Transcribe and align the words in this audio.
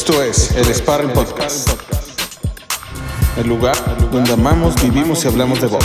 Esto 0.00 0.22
es 0.22 0.52
el 0.52 0.74
Sparring 0.74 1.12
Podcast. 1.12 1.68
El 3.36 3.48
lugar 3.48 3.76
donde 4.10 4.32
amamos, 4.32 4.74
vivimos 4.80 5.22
y 5.26 5.28
hablamos 5.28 5.60
de 5.60 5.66
box. 5.66 5.84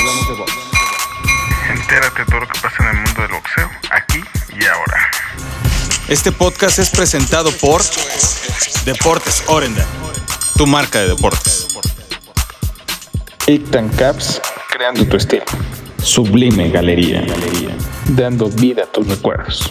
Entérate 1.70 2.20
de 2.20 2.26
todo 2.26 2.40
lo 2.40 2.48
que 2.48 2.58
pasa 2.62 2.78
en 2.80 2.96
el 2.96 3.04
mundo 3.04 3.22
del 3.24 3.32
boxeo, 3.32 3.70
aquí 3.92 4.24
y 4.58 4.66
ahora. 4.68 5.12
Este 6.08 6.32
podcast 6.32 6.80
es 6.80 6.92
presentado 6.92 7.52
por 7.58 7.82
Deportes 8.86 9.44
Orenda, 9.48 9.86
tu 10.56 10.66
marca 10.66 11.00
de 11.00 11.10
deportes. 11.10 11.68
Ictan 13.48 13.90
Caps, 13.90 14.42
creando 14.72 15.06
tu 15.08 15.18
estilo. 15.18 15.44
Sublime 16.02 16.70
Galería, 16.70 17.22
dando 18.06 18.48
vida 18.48 18.84
a 18.84 18.88
tus 18.88 19.10
recuerdos. 19.10 19.70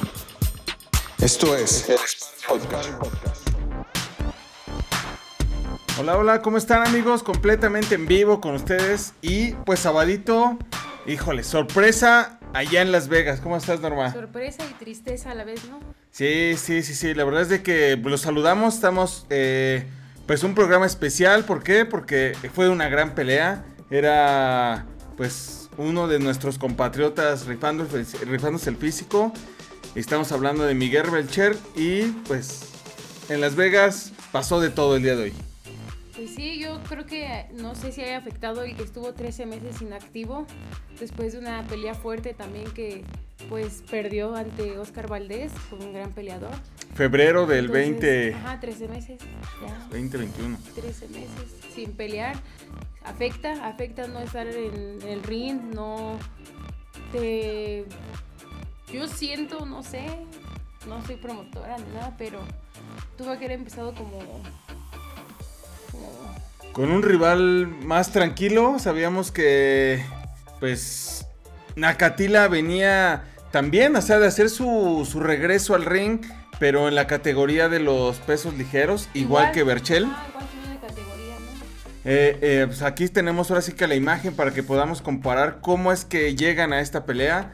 Esto 1.18 1.56
es 1.56 1.88
el 1.88 1.96
Sparring 1.96 2.98
Podcast. 2.98 3.43
Hola, 5.96 6.18
hola, 6.18 6.42
¿cómo 6.42 6.56
están 6.56 6.84
amigos? 6.84 7.22
Completamente 7.22 7.94
en 7.94 8.06
vivo 8.06 8.40
con 8.40 8.56
ustedes 8.56 9.12
y 9.22 9.52
pues 9.52 9.78
sabadito, 9.78 10.58
híjole, 11.06 11.44
sorpresa 11.44 12.40
allá 12.52 12.82
en 12.82 12.90
Las 12.90 13.06
Vegas. 13.06 13.40
¿Cómo 13.40 13.56
estás, 13.56 13.78
Norma? 13.78 14.12
Sorpresa 14.12 14.64
y 14.68 14.74
tristeza 14.74 15.30
a 15.30 15.34
la 15.36 15.44
vez, 15.44 15.64
¿no? 15.70 15.78
Sí, 16.10 16.56
sí, 16.56 16.82
sí, 16.82 16.94
sí, 16.94 17.14
la 17.14 17.22
verdad 17.22 17.42
es 17.42 17.48
de 17.48 17.62
que 17.62 17.96
los 17.96 18.22
saludamos, 18.22 18.74
estamos 18.74 19.24
eh, 19.30 19.86
pues 20.26 20.42
un 20.42 20.56
programa 20.56 20.84
especial, 20.84 21.44
¿por 21.44 21.62
qué? 21.62 21.84
Porque 21.84 22.36
fue 22.52 22.68
una 22.68 22.88
gran 22.88 23.14
pelea, 23.14 23.64
era 23.88 24.86
pues 25.16 25.70
uno 25.78 26.08
de 26.08 26.18
nuestros 26.18 26.58
compatriotas 26.58 27.46
rifando, 27.46 27.86
rifándose 28.26 28.68
el 28.68 28.76
físico, 28.76 29.32
estamos 29.94 30.32
hablando 30.32 30.64
de 30.64 30.74
Miguel 30.74 31.08
Belcher 31.08 31.56
y 31.76 32.06
pues 32.26 32.62
en 33.28 33.40
Las 33.40 33.54
Vegas 33.54 34.12
pasó 34.32 34.60
de 34.60 34.70
todo 34.70 34.96
el 34.96 35.04
día 35.04 35.14
de 35.14 35.22
hoy. 35.22 35.53
Pues 36.16 36.34
sí, 36.34 36.60
yo 36.60 36.80
creo 36.88 37.06
que 37.06 37.46
no 37.54 37.74
sé 37.74 37.90
si 37.90 38.02
haya 38.02 38.18
afectado 38.18 38.62
el 38.62 38.76
que 38.76 38.84
estuvo 38.84 39.12
13 39.12 39.46
meses 39.46 39.82
inactivo 39.82 40.46
después 41.00 41.32
de 41.32 41.40
una 41.40 41.66
pelea 41.66 41.94
fuerte 41.94 42.34
también 42.34 42.70
que 42.72 43.02
pues 43.48 43.82
perdió 43.90 44.36
ante 44.36 44.78
Oscar 44.78 45.08
Valdés, 45.08 45.52
fue 45.52 45.78
un 45.78 45.92
gran 45.92 46.12
peleador. 46.12 46.52
Febrero 46.94 47.46
del 47.46 47.66
Entonces, 47.66 47.90
20, 47.90 48.34
Ajá, 48.34 48.60
13 48.60 48.88
meses, 48.88 49.20
ya. 49.60 49.78
2021. 49.90 50.58
13 50.74 51.08
meses 51.08 51.56
sin 51.74 51.92
pelear. 51.92 52.36
Afecta, 53.04 53.66
afecta 53.66 54.06
no 54.06 54.20
estar 54.20 54.46
en 54.46 55.02
el 55.02 55.22
ring, 55.24 55.60
no 55.74 56.16
te... 57.12 57.84
Yo 58.92 59.08
siento, 59.08 59.66
no 59.66 59.82
sé, 59.82 60.06
no 60.88 61.04
soy 61.04 61.16
promotora 61.16 61.76
ni 61.78 61.92
nada, 61.92 62.14
pero 62.16 62.40
tuvo 63.18 63.30
que 63.30 63.44
haber 63.44 63.52
empezado 63.52 63.92
como... 63.94 64.20
Con 66.74 66.90
un 66.90 67.04
rival 67.04 67.68
más 67.84 68.10
tranquilo, 68.10 68.80
sabíamos 68.80 69.30
que 69.30 70.04
pues 70.58 71.24
Nakatila 71.76 72.48
venía 72.48 73.22
también, 73.52 73.94
o 73.94 74.02
sea, 74.02 74.18
de 74.18 74.26
hacer 74.26 74.50
su, 74.50 75.08
su 75.08 75.20
regreso 75.20 75.76
al 75.76 75.84
ring, 75.84 76.20
pero 76.58 76.88
en 76.88 76.96
la 76.96 77.06
categoría 77.06 77.68
de 77.68 77.78
los 77.78 78.16
pesos 78.16 78.54
ligeros, 78.54 79.08
igual, 79.14 79.52
que 79.52 79.62
Berchel. 79.62 80.06
Ah, 80.06 80.26
igual 80.28 80.48
que 80.48 80.68
una 80.68 80.80
categoría, 80.80 81.34
¿no? 81.38 81.64
Eh, 82.04 82.38
eh, 82.42 82.64
pues 82.66 82.82
aquí 82.82 83.06
tenemos 83.08 83.52
ahora 83.52 83.62
sí 83.62 83.72
que 83.74 83.86
la 83.86 83.94
imagen 83.94 84.34
para 84.34 84.52
que 84.52 84.64
podamos 84.64 85.00
comparar 85.00 85.60
cómo 85.60 85.92
es 85.92 86.04
que 86.04 86.34
llegan 86.34 86.72
a 86.72 86.80
esta 86.80 87.06
pelea. 87.06 87.52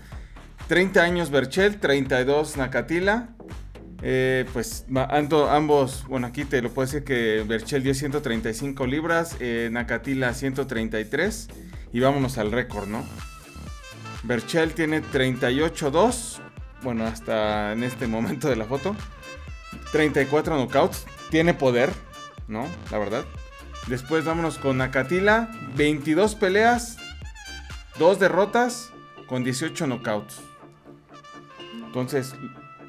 30 0.68 1.02
años 1.02 1.30
Berchel, 1.30 1.78
32 1.78 2.56
Nakatila. 2.56 3.28
Eh, 4.02 4.46
pues 4.54 4.86
ando- 4.88 5.50
ambos, 5.50 6.04
bueno 6.08 6.26
aquí 6.26 6.44
te 6.46 6.62
lo 6.62 6.70
puedo 6.70 6.86
decir 6.86 7.04
que 7.04 7.44
Berchel 7.46 7.82
dio 7.82 7.92
135 7.94 8.86
libras, 8.86 9.36
eh, 9.40 9.68
Nakatila 9.70 10.32
133 10.32 11.48
y 11.92 12.00
vámonos 12.00 12.38
al 12.38 12.50
récord, 12.50 12.88
¿no? 12.88 13.04
Berchel 14.22 14.72
tiene 14.72 15.02
38-2, 15.02 16.40
bueno 16.82 17.04
hasta 17.06 17.72
en 17.72 17.84
este 17.84 18.06
momento 18.06 18.48
de 18.48 18.56
la 18.56 18.64
foto, 18.64 18.96
34 19.92 20.56
knockouts, 20.56 21.04
tiene 21.30 21.52
poder, 21.54 21.90
¿no? 22.48 22.66
La 22.90 22.98
verdad. 22.98 23.24
Después 23.86 24.24
vámonos 24.24 24.56
con 24.58 24.78
Nakatila, 24.78 25.50
22 25.76 26.34
peleas, 26.36 26.96
2 27.98 28.18
derrotas 28.18 28.90
con 29.26 29.42
18 29.44 29.86
knockouts. 29.86 30.40
Entonces, 31.86 32.34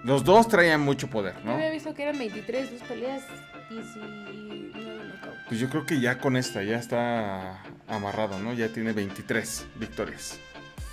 los 0.04 0.24
dos 0.24 0.48
traían 0.48 0.82
mucho 0.82 1.10
poder, 1.10 1.36
Yo 1.40 1.46
¿no? 1.46 1.52
había 1.54 1.70
visto 1.72 1.94
que 1.94 2.04
eran 2.04 2.18
23, 2.18 2.72
dos 2.72 2.82
peleas, 2.88 3.24
19 3.70 4.72
knockouts. 4.74 5.38
Pues 5.48 5.60
yo 5.60 5.70
creo 5.70 5.86
que 5.86 6.00
ya 6.00 6.18
con 6.18 6.38
esta 6.38 6.64
ya 6.64 6.78
está 6.78 7.62
amarrado, 7.88 8.40
¿no? 8.40 8.54
Ya 8.54 8.70
tiene 8.70 8.94
23 8.94 9.66
victorias. 9.76 10.40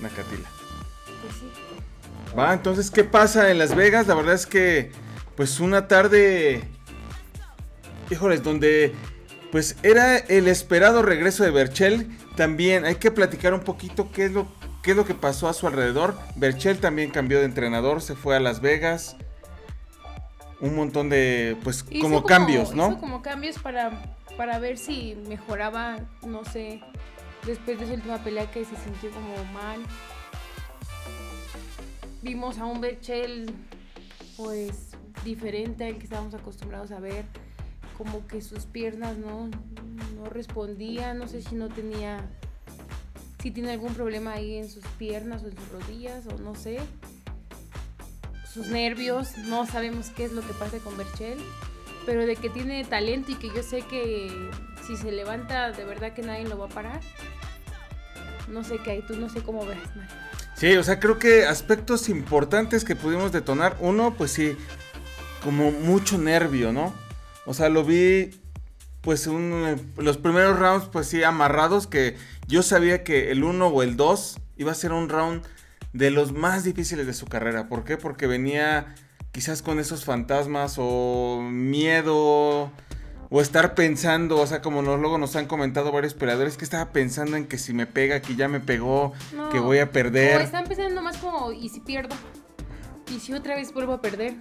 Nakatila. 0.00 0.48
Pues 1.22 1.34
sí. 1.34 2.38
Va, 2.38 2.52
entonces, 2.52 2.90
¿qué 2.90 3.04
pasa 3.04 3.50
en 3.50 3.58
Las 3.58 3.74
Vegas? 3.74 4.06
La 4.06 4.14
verdad 4.14 4.34
es 4.34 4.46
que, 4.46 4.92
pues 5.36 5.60
una 5.60 5.88
tarde, 5.88 6.62
híjoles, 8.10 8.42
donde, 8.42 8.94
pues 9.50 9.76
era 9.82 10.16
el 10.18 10.46
esperado 10.48 11.02
regreso 11.02 11.42
de 11.44 11.50
Berchel. 11.50 12.08
También 12.36 12.84
hay 12.84 12.96
que 12.96 13.10
platicar 13.10 13.54
un 13.54 13.60
poquito 13.60 14.12
qué 14.12 14.26
es 14.26 14.32
lo, 14.32 14.46
qué 14.88 14.92
es 14.92 14.96
lo 14.96 15.04
que 15.04 15.12
pasó 15.12 15.50
a 15.50 15.52
su 15.52 15.66
alrededor. 15.66 16.16
Berchel 16.34 16.78
también 16.78 17.10
cambió 17.10 17.40
de 17.40 17.44
entrenador, 17.44 18.00
se 18.00 18.14
fue 18.14 18.34
a 18.36 18.40
Las 18.40 18.62
Vegas. 18.62 19.16
Un 20.62 20.74
montón 20.74 21.10
de, 21.10 21.58
pues, 21.62 21.84
Hizo 21.90 22.04
como 22.04 22.24
cambios, 22.24 22.74
¿no? 22.74 22.92
Hizo 22.92 22.98
como 22.98 23.20
cambios 23.20 23.58
para, 23.58 24.16
para 24.38 24.58
ver 24.58 24.78
si 24.78 25.14
mejoraba, 25.28 25.98
no 26.26 26.42
sé, 26.46 26.80
después 27.44 27.78
de 27.78 27.86
su 27.86 27.92
última 27.92 28.24
pelea 28.24 28.50
que 28.50 28.64
se 28.64 28.76
sintió 28.76 29.10
como 29.10 29.34
mal. 29.52 29.82
Vimos 32.22 32.56
a 32.56 32.64
un 32.64 32.80
Berchel, 32.80 33.54
pues, 34.38 34.92
diferente 35.22 35.84
al 35.84 35.98
que 35.98 36.04
estábamos 36.04 36.32
acostumbrados 36.32 36.92
a 36.92 36.98
ver. 36.98 37.26
Como 37.98 38.26
que 38.26 38.40
sus 38.40 38.64
piernas 38.64 39.18
no, 39.18 39.50
no 40.16 40.30
respondían, 40.30 41.18
no 41.18 41.28
sé 41.28 41.42
si 41.42 41.56
no 41.56 41.68
tenía, 41.68 42.26
si 43.42 43.50
tiene 43.50 43.72
algún 43.72 43.94
problema 43.94 44.32
ahí 44.32 44.56
en 44.56 44.68
sus 44.68 44.84
piernas 44.98 45.42
o 45.42 45.48
en 45.48 45.56
sus 45.56 45.68
rodillas 45.68 46.26
o 46.26 46.38
no 46.38 46.54
sé 46.54 46.80
sus 48.52 48.68
nervios, 48.68 49.36
no 49.36 49.66
sabemos 49.66 50.10
qué 50.16 50.24
es 50.24 50.32
lo 50.32 50.40
que 50.40 50.52
pasa 50.54 50.78
con 50.78 50.96
Berchel, 50.96 51.38
pero 52.06 52.26
de 52.26 52.34
que 52.34 52.48
tiene 52.48 52.84
talento 52.84 53.32
y 53.32 53.34
que 53.36 53.48
yo 53.48 53.62
sé 53.62 53.82
que 53.82 54.32
si 54.86 54.96
se 54.96 55.12
levanta 55.12 55.70
de 55.70 55.84
verdad 55.84 56.14
que 56.14 56.22
nadie 56.22 56.48
lo 56.48 56.58
va 56.58 56.66
a 56.66 56.70
parar. 56.70 57.00
No 58.48 58.64
sé 58.64 58.78
qué 58.78 58.92
hay, 58.92 59.02
tú 59.02 59.16
no 59.16 59.28
sé 59.28 59.42
cómo 59.42 59.66
ves, 59.66 59.78
Mario. 59.94 60.10
Sí, 60.54 60.74
o 60.76 60.82
sea, 60.82 60.98
creo 60.98 61.18
que 61.18 61.46
aspectos 61.46 62.08
importantes 62.08 62.84
que 62.84 62.96
pudimos 62.96 63.30
detonar. 63.30 63.76
Uno, 63.80 64.14
pues 64.16 64.32
sí, 64.32 64.56
como 65.44 65.70
mucho 65.70 66.18
nervio, 66.18 66.72
¿no? 66.72 66.92
O 67.46 67.54
sea, 67.54 67.68
lo 67.68 67.84
vi, 67.84 68.37
pues, 69.08 69.26
un, 69.26 69.90
los 69.96 70.18
primeros 70.18 70.58
rounds, 70.58 70.84
pues 70.92 71.06
sí, 71.06 71.22
amarrados, 71.22 71.86
que 71.86 72.18
yo 72.46 72.62
sabía 72.62 73.04
que 73.04 73.30
el 73.30 73.42
1 73.42 73.66
o 73.68 73.82
el 73.82 73.96
2 73.96 74.38
iba 74.58 74.70
a 74.70 74.74
ser 74.74 74.92
un 74.92 75.08
round 75.08 75.42
de 75.94 76.10
los 76.10 76.32
más 76.32 76.62
difíciles 76.62 77.06
de 77.06 77.14
su 77.14 77.24
carrera. 77.24 77.70
¿Por 77.70 77.84
qué? 77.84 77.96
Porque 77.96 78.26
venía 78.26 78.94
quizás 79.32 79.62
con 79.62 79.78
esos 79.78 80.04
fantasmas 80.04 80.74
o 80.76 81.40
miedo 81.42 82.70
o 83.30 83.40
estar 83.40 83.74
pensando, 83.74 84.38
o 84.38 84.46
sea, 84.46 84.60
como 84.60 84.82
nos- 84.82 85.00
luego 85.00 85.16
nos 85.16 85.36
han 85.36 85.46
comentado 85.46 85.90
varios 85.90 86.12
peleadores, 86.12 86.58
que 86.58 86.64
estaba 86.64 86.92
pensando 86.92 87.38
en 87.38 87.46
que 87.46 87.56
si 87.56 87.72
me 87.72 87.86
pega, 87.86 88.20
que 88.20 88.36
ya 88.36 88.46
me 88.46 88.60
pegó, 88.60 89.14
No. 89.34 89.48
que 89.48 89.58
voy 89.58 89.78
a 89.78 89.90
perder. 89.90 90.36
O 90.38 90.44
están 90.44 90.64
pensando 90.66 91.00
más 91.00 91.16
como, 91.16 91.50
¿y 91.50 91.70
si 91.70 91.80
pierdo? 91.80 92.14
¿Y 93.10 93.20
si 93.20 93.32
otra 93.32 93.56
vez 93.56 93.72
vuelvo 93.72 93.94
a 93.94 94.02
perder? 94.02 94.34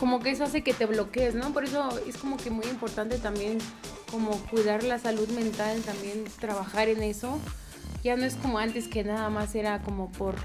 Como 0.00 0.20
que 0.20 0.30
eso 0.30 0.44
hace 0.44 0.62
que 0.62 0.72
te 0.72 0.86
bloquees, 0.86 1.34
¿no? 1.34 1.52
Por 1.52 1.64
eso 1.64 1.90
es 2.08 2.16
como 2.16 2.38
que 2.38 2.50
muy 2.50 2.64
importante 2.64 3.18
también 3.18 3.58
como 4.10 4.30
cuidar 4.48 4.82
la 4.82 4.98
salud 4.98 5.28
mental, 5.28 5.82
también 5.82 6.24
trabajar 6.40 6.88
en 6.88 7.02
eso. 7.02 7.38
Ya 8.02 8.16
no 8.16 8.24
es 8.24 8.34
como 8.36 8.58
antes 8.58 8.88
que 8.88 9.04
nada 9.04 9.28
más 9.28 9.54
era 9.54 9.82
como 9.82 10.10
por 10.10 10.36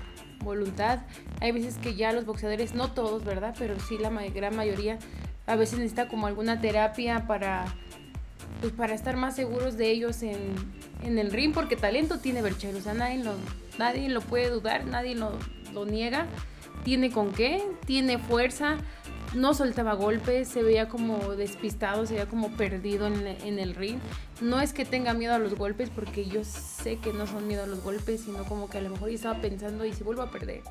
voluntad. 0.44 1.00
Hay 1.40 1.54
veces 1.54 1.78
que 1.78 1.96
ya 1.96 2.12
los 2.12 2.25
boxeadores, 2.25 2.75
no 2.75 2.92
todos, 2.92 3.24
¿verdad? 3.24 3.56
Pero 3.57 3.80
sí 3.80 3.98
la 3.98 4.10
gran 4.10 4.57
mayoría, 4.57 5.00
a 5.48 5.56
veces 5.56 5.80
necesita 5.80 6.10
como 6.10 6.28
alguna 6.28 6.60
terapia 6.60 7.25
para 7.25 7.66
pues 8.60 8.74
para 8.74 8.94
estar 8.94 9.16
más 9.16 9.36
seguros 9.36 9.78
de 9.78 9.92
ellos 9.92 10.22
en, 10.24 10.38
en 11.04 11.18
el 11.18 11.31
ring, 11.31 11.54
porque 11.54 11.75
talento 11.75 12.19
tiene 12.19 12.42
Berchel, 12.42 12.75
o 12.75 12.81
sea, 12.81 12.94
nadie 12.94 13.24
lo, 13.24 13.36
nadie 13.78 14.10
lo 14.10 14.22
puede 14.22 14.50
dudar, 14.50 14.86
nadie 14.86 15.16
lo, 15.16 15.31
lo 15.74 15.86
niega. 15.86 16.25
Tiene 16.84 17.12
con 17.12 17.31
qué, 17.31 17.63
tiene 17.86 18.19
fuerza, 18.19 18.78
no 19.36 19.54
soltaba 19.54 19.94
golpes, 19.94 20.48
se 20.48 20.64
veía 20.64 20.88
como 20.88 21.36
despistado, 21.36 22.06
se 22.06 22.14
veía 22.14 22.28
como 22.28 22.52
perdido 22.52 23.08
en, 23.08 23.28
en 23.28 23.60
el 23.60 23.76
ring. 23.76 24.00
No 24.42 24.62
es 24.62 24.74
que 24.74 24.86
tenga 24.86 25.14
miedo 25.14 25.34
a 25.34 25.40
los 25.40 25.56
golpes, 25.56 25.90
porque 25.90 26.26
yo 26.26 26.44
sé 26.44 26.98
que 26.98 27.14
no 27.14 27.28
son 27.28 27.48
miedo 27.48 27.64
a 27.64 27.68
los 27.68 27.84
golpes, 27.84 28.22
sino 28.22 28.44
como 28.46 28.70
que 28.70 28.78
a 28.78 28.82
lo 28.82 28.90
mejor 28.90 29.10
estaba 29.10 29.42
pensando, 29.42 29.86
¿y 29.86 29.94
si 29.94 30.04
vuelvo 30.04 30.22
a 30.22 30.32
perder? 30.32 30.62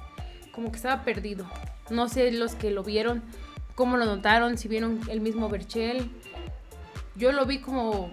Como 0.52 0.70
que 0.70 0.76
estaba 0.76 1.04
perdido. 1.04 1.46
No 1.90 2.08
sé 2.08 2.32
los 2.32 2.54
que 2.54 2.70
lo 2.70 2.82
vieron, 2.82 3.22
cómo 3.74 3.96
lo 3.96 4.06
notaron, 4.06 4.56
si 4.56 4.68
vieron 4.68 5.00
el 5.08 5.20
mismo 5.20 5.48
Berchel. 5.48 6.10
yo 7.16 7.32
lo 7.32 7.44
vi 7.46 7.60
como, 7.60 8.10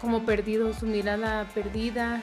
como 0.00 0.24
perdido, 0.24 0.72
su 0.74 0.86
mirada 0.86 1.48
perdida, 1.54 2.20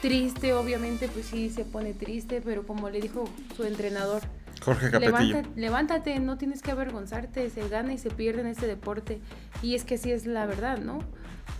triste, 0.00 0.54
obviamente, 0.54 1.08
pues 1.08 1.26
sí 1.26 1.50
se 1.50 1.64
pone 1.64 1.92
triste, 1.92 2.40
pero 2.42 2.66
como 2.66 2.88
le 2.88 3.00
dijo 3.00 3.24
su 3.56 3.64
entrenador, 3.64 4.22
Jorge 4.62 4.90
Capetillo. 4.90 5.18
levántate, 5.18 5.60
levántate, 5.60 6.20
no 6.20 6.38
tienes 6.38 6.62
que 6.62 6.70
avergonzarte, 6.70 7.50
se 7.50 7.68
gana 7.68 7.92
y 7.92 7.98
se 7.98 8.10
pierde 8.10 8.42
en 8.42 8.46
este 8.46 8.66
deporte. 8.66 9.20
Y 9.62 9.74
es 9.74 9.84
que 9.84 9.98
sí 9.98 10.12
es 10.12 10.26
la 10.26 10.46
verdad, 10.46 10.78
¿no? 10.78 11.00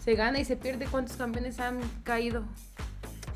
Se 0.04 0.14
gana 0.14 0.38
y 0.38 0.44
se 0.44 0.56
pierde. 0.56 0.86
¿Cuántos 0.86 1.16
campeones 1.16 1.60
han 1.60 1.80
caído? 2.04 2.44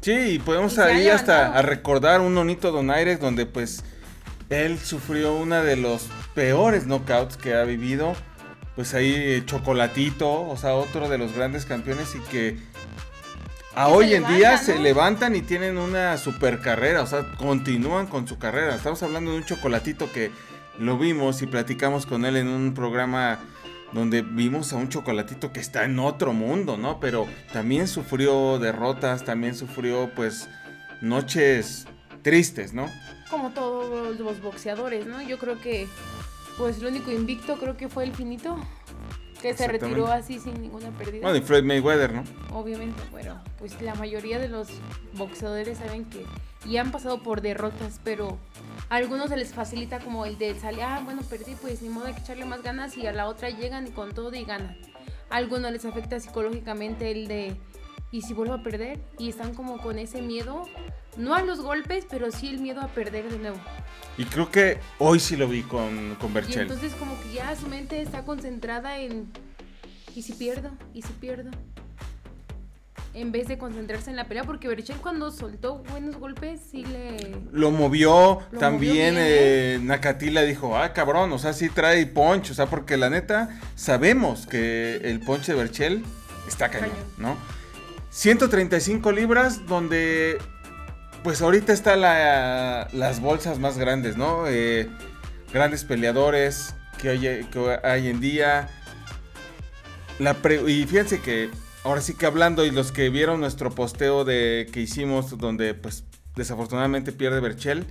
Sí, 0.00 0.12
y 0.12 0.38
podemos 0.38 0.78
ahí 0.78 1.08
hasta 1.08 1.56
a 1.56 1.62
recordar 1.62 2.20
un 2.20 2.34
Nonito 2.34 2.70
Donaires 2.70 3.18
donde 3.18 3.44
pues 3.46 3.82
él 4.50 4.78
sufrió 4.78 5.34
una 5.34 5.62
de 5.62 5.76
los 5.76 6.08
peores 6.34 6.86
knockouts 6.86 7.36
que 7.36 7.54
ha 7.54 7.64
vivido. 7.64 8.14
Pues 8.76 8.94
ahí 8.94 9.14
eh, 9.16 9.42
Chocolatito, 9.44 10.48
o 10.48 10.56
sea, 10.56 10.74
otro 10.74 11.08
de 11.08 11.18
los 11.18 11.34
grandes 11.34 11.64
campeones 11.64 12.14
y 12.14 12.20
que 12.30 12.58
a 13.76 13.88
hoy 13.88 14.14
en 14.14 14.26
día 14.26 14.56
se 14.56 14.78
levantan 14.78 15.36
y 15.36 15.42
tienen 15.42 15.76
una 15.76 16.16
super 16.16 16.60
carrera, 16.60 17.02
o 17.02 17.06
sea, 17.06 17.30
continúan 17.36 18.06
con 18.06 18.26
su 18.26 18.38
carrera. 18.38 18.74
Estamos 18.74 19.02
hablando 19.02 19.32
de 19.32 19.36
un 19.36 19.44
Chocolatito 19.44 20.10
que 20.10 20.30
lo 20.78 20.96
vimos 20.96 21.42
y 21.42 21.46
platicamos 21.46 22.06
con 22.06 22.24
él 22.24 22.36
en 22.36 22.48
un 22.48 22.72
programa 22.72 23.38
donde 23.92 24.22
vimos 24.22 24.72
a 24.72 24.76
un 24.76 24.88
chocolatito 24.88 25.52
que 25.52 25.60
está 25.60 25.84
en 25.84 25.98
otro 25.98 26.32
mundo, 26.32 26.76
¿no? 26.76 27.00
Pero 27.00 27.26
también 27.52 27.86
sufrió 27.86 28.58
derrotas, 28.58 29.24
también 29.24 29.54
sufrió 29.54 30.10
pues 30.14 30.48
noches 31.02 31.86
tristes, 32.22 32.72
¿no? 32.72 32.90
Como 33.30 33.50
todos 33.50 34.18
los 34.18 34.40
boxeadores, 34.40 35.06
¿no? 35.06 35.20
Yo 35.20 35.38
creo 35.38 35.60
que, 35.60 35.86
pues, 36.56 36.80
lo 36.80 36.88
único 36.88 37.10
invicto 37.10 37.56
creo 37.58 37.76
que 37.76 37.88
fue 37.88 38.04
el 38.04 38.12
finito, 38.12 38.58
que 39.50 39.56
se 39.56 39.68
retiró 39.68 40.06
así 40.08 40.38
sin 40.38 40.60
ninguna 40.60 40.90
pérdida. 40.90 41.22
Bueno, 41.22 41.36
y 41.36 41.42
Floyd 41.42 41.64
Mayweather, 41.64 42.12
¿no? 42.12 42.24
Obviamente, 42.52 43.00
bueno, 43.10 43.40
pues 43.58 43.80
la 43.82 43.94
mayoría 43.94 44.38
de 44.38 44.48
los 44.48 44.68
boxeadores 45.14 45.78
saben 45.78 46.04
que 46.04 46.24
y 46.66 46.78
han 46.78 46.90
pasado 46.90 47.22
por 47.22 47.42
derrotas, 47.42 48.00
pero 48.02 48.38
a 48.88 48.96
algunos 48.96 49.28
se 49.28 49.36
les 49.36 49.54
facilita 49.54 50.00
como 50.00 50.26
el 50.26 50.36
de 50.38 50.58
salir, 50.58 50.82
ah, 50.82 51.00
bueno, 51.04 51.22
perdí, 51.22 51.54
pues 51.60 51.80
ni 51.80 51.88
modo 51.88 52.06
hay 52.06 52.14
que 52.14 52.20
echarle 52.20 52.44
más 52.44 52.62
ganas 52.62 52.96
y 52.96 53.06
a 53.06 53.12
la 53.12 53.28
otra 53.28 53.50
llegan 53.50 53.86
y 53.86 53.90
con 53.90 54.12
todo 54.12 54.34
y 54.34 54.44
ganan. 54.44 54.76
A 55.30 55.36
algunos 55.36 55.70
les 55.70 55.84
afecta 55.84 56.18
psicológicamente 56.18 57.10
el 57.10 57.28
de, 57.28 57.56
¿y 58.10 58.22
si 58.22 58.34
vuelvo 58.34 58.54
a 58.54 58.62
perder? 58.62 58.98
Y 59.18 59.28
están 59.28 59.54
como 59.54 59.78
con 59.78 59.98
ese 59.98 60.22
miedo, 60.22 60.62
no 61.16 61.34
a 61.34 61.42
los 61.42 61.60
golpes, 61.60 62.06
pero 62.10 62.30
sí 62.30 62.48
el 62.48 62.58
miedo 62.58 62.80
a 62.80 62.88
perder 62.88 63.30
de 63.30 63.38
nuevo. 63.38 63.58
Y 64.18 64.24
creo 64.24 64.50
que 64.50 64.78
hoy 64.98 65.20
sí 65.20 65.36
lo 65.36 65.46
vi 65.48 65.62
con, 65.62 66.14
con 66.16 66.30
Y 66.30 66.34
Berchel. 66.34 66.62
entonces 66.62 66.94
como 66.94 67.20
que 67.20 67.34
ya 67.34 67.54
su 67.54 67.66
mente 67.68 68.00
está 68.00 68.22
concentrada 68.22 68.98
en 68.98 69.30
¿y 70.14 70.22
si 70.22 70.32
pierdo? 70.32 70.70
¿y 70.94 71.02
si 71.02 71.12
pierdo? 71.14 71.50
En 73.12 73.32
vez 73.32 73.48
de 73.48 73.56
concentrarse 73.56 74.10
en 74.10 74.16
la 74.16 74.26
pelea, 74.28 74.44
porque 74.44 74.68
Berchel 74.68 74.96
cuando 74.98 75.30
soltó 75.30 75.78
buenos 75.90 76.16
golpes 76.16 76.60
sí 76.70 76.84
le... 76.84 77.34
Lo 77.50 77.70
movió, 77.70 78.40
Lo 78.50 78.58
también 78.58 79.14
movió 79.14 79.26
eh, 79.26 79.78
Nakatila 79.82 80.42
dijo, 80.42 80.76
ah, 80.76 80.92
cabrón, 80.92 81.32
o 81.32 81.38
sea, 81.38 81.54
sí 81.54 81.70
trae 81.70 82.04
punch, 82.06 82.50
o 82.50 82.54
sea, 82.54 82.66
porque 82.66 82.98
la 82.98 83.08
neta 83.08 83.58
sabemos 83.74 84.46
que 84.46 84.96
el 84.96 85.20
punch 85.20 85.46
de 85.46 85.54
Berchel 85.54 86.04
está 86.46 86.68
cañón, 86.70 86.90
Cañón. 86.90 87.06
¿no? 87.16 87.36
135 88.10 89.12
libras, 89.12 89.66
donde 89.66 90.38
pues 91.26 91.42
ahorita 91.42 91.72
está 91.72 91.96
la- 91.96 92.86
las 92.92 93.18
bolsas 93.18 93.58
más 93.58 93.78
grandes, 93.78 94.16
¿no? 94.16 94.46
Eh, 94.46 94.88
grandes 95.52 95.82
peleadores 95.82 96.76
que 97.02 97.08
hay, 97.08 98.06
en 98.06 98.20
día. 98.20 98.68
Y 100.68 100.84
fíjense 100.86 101.20
que 101.20 101.50
ahora 101.82 102.00
sí 102.00 102.14
que 102.14 102.26
hablando 102.26 102.64
y 102.64 102.70
los 102.70 102.92
que 102.92 103.10
vieron 103.10 103.40
nuestro 103.40 103.74
posteo 103.74 104.24
de 104.24 104.68
que 104.72 104.80
hicimos 104.82 105.36
donde 105.36 105.74
pues 105.74 106.04
desafortunadamente 106.36 107.10
pierde 107.10 107.40
Berchel, 107.40 107.84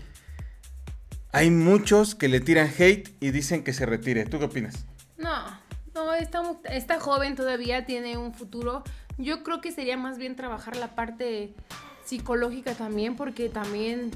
hay 1.34 1.52
muchos 1.52 2.16
que 2.16 2.30
le 2.30 2.40
tiran 2.40 2.72
hate 2.80 3.18
y 3.20 3.32
dicen 3.32 3.66
que 3.66 3.74
se 3.74 3.86
retire. 3.86 4.24
¿Tú 4.24 4.40
qué 4.40 4.46
opinas? 4.46 4.86
No, 5.18 5.60
no, 5.94 6.14
está, 6.14 6.42
está 6.70 7.02
joven 7.02 7.36
todavía, 7.36 7.86
tiene 7.86 8.16
un 8.18 8.34
futuro. 8.34 8.86
Yo 9.18 9.44
creo 9.44 9.60
que 9.60 9.74
sería 9.74 9.98
más 9.98 10.18
bien 10.18 10.38
trabajar 10.38 10.78
la 10.78 10.96
parte 10.96 11.54
psicológica 12.06 12.74
también, 12.76 13.16
porque 13.16 13.50
también, 13.50 14.12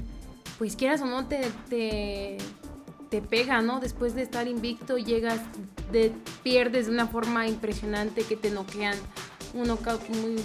pues 0.58 0.76
quieras 0.76 1.02
o 1.02 1.06
no, 1.06 1.26
te, 1.26 1.50
te, 1.68 2.38
pega, 3.28 3.60
¿no? 3.60 3.80
Después 3.80 4.14
de 4.14 4.22
estar 4.22 4.48
invicto, 4.48 4.96
llegas, 4.96 5.40
de, 5.92 6.12
pierdes 6.42 6.86
de 6.86 6.92
una 6.92 7.06
forma 7.06 7.46
impresionante 7.46 8.22
que 8.22 8.36
te 8.36 8.50
noquean. 8.50 8.96
Un 9.52 9.64
knockout 9.64 10.08
muy, 10.08 10.36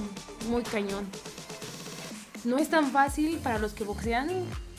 muy 0.50 0.64
cañón. 0.64 1.06
No 2.44 2.58
es 2.58 2.70
tan 2.70 2.92
fácil 2.92 3.38
para 3.38 3.60
los 3.60 3.74
que 3.74 3.84
boxean 3.84 4.30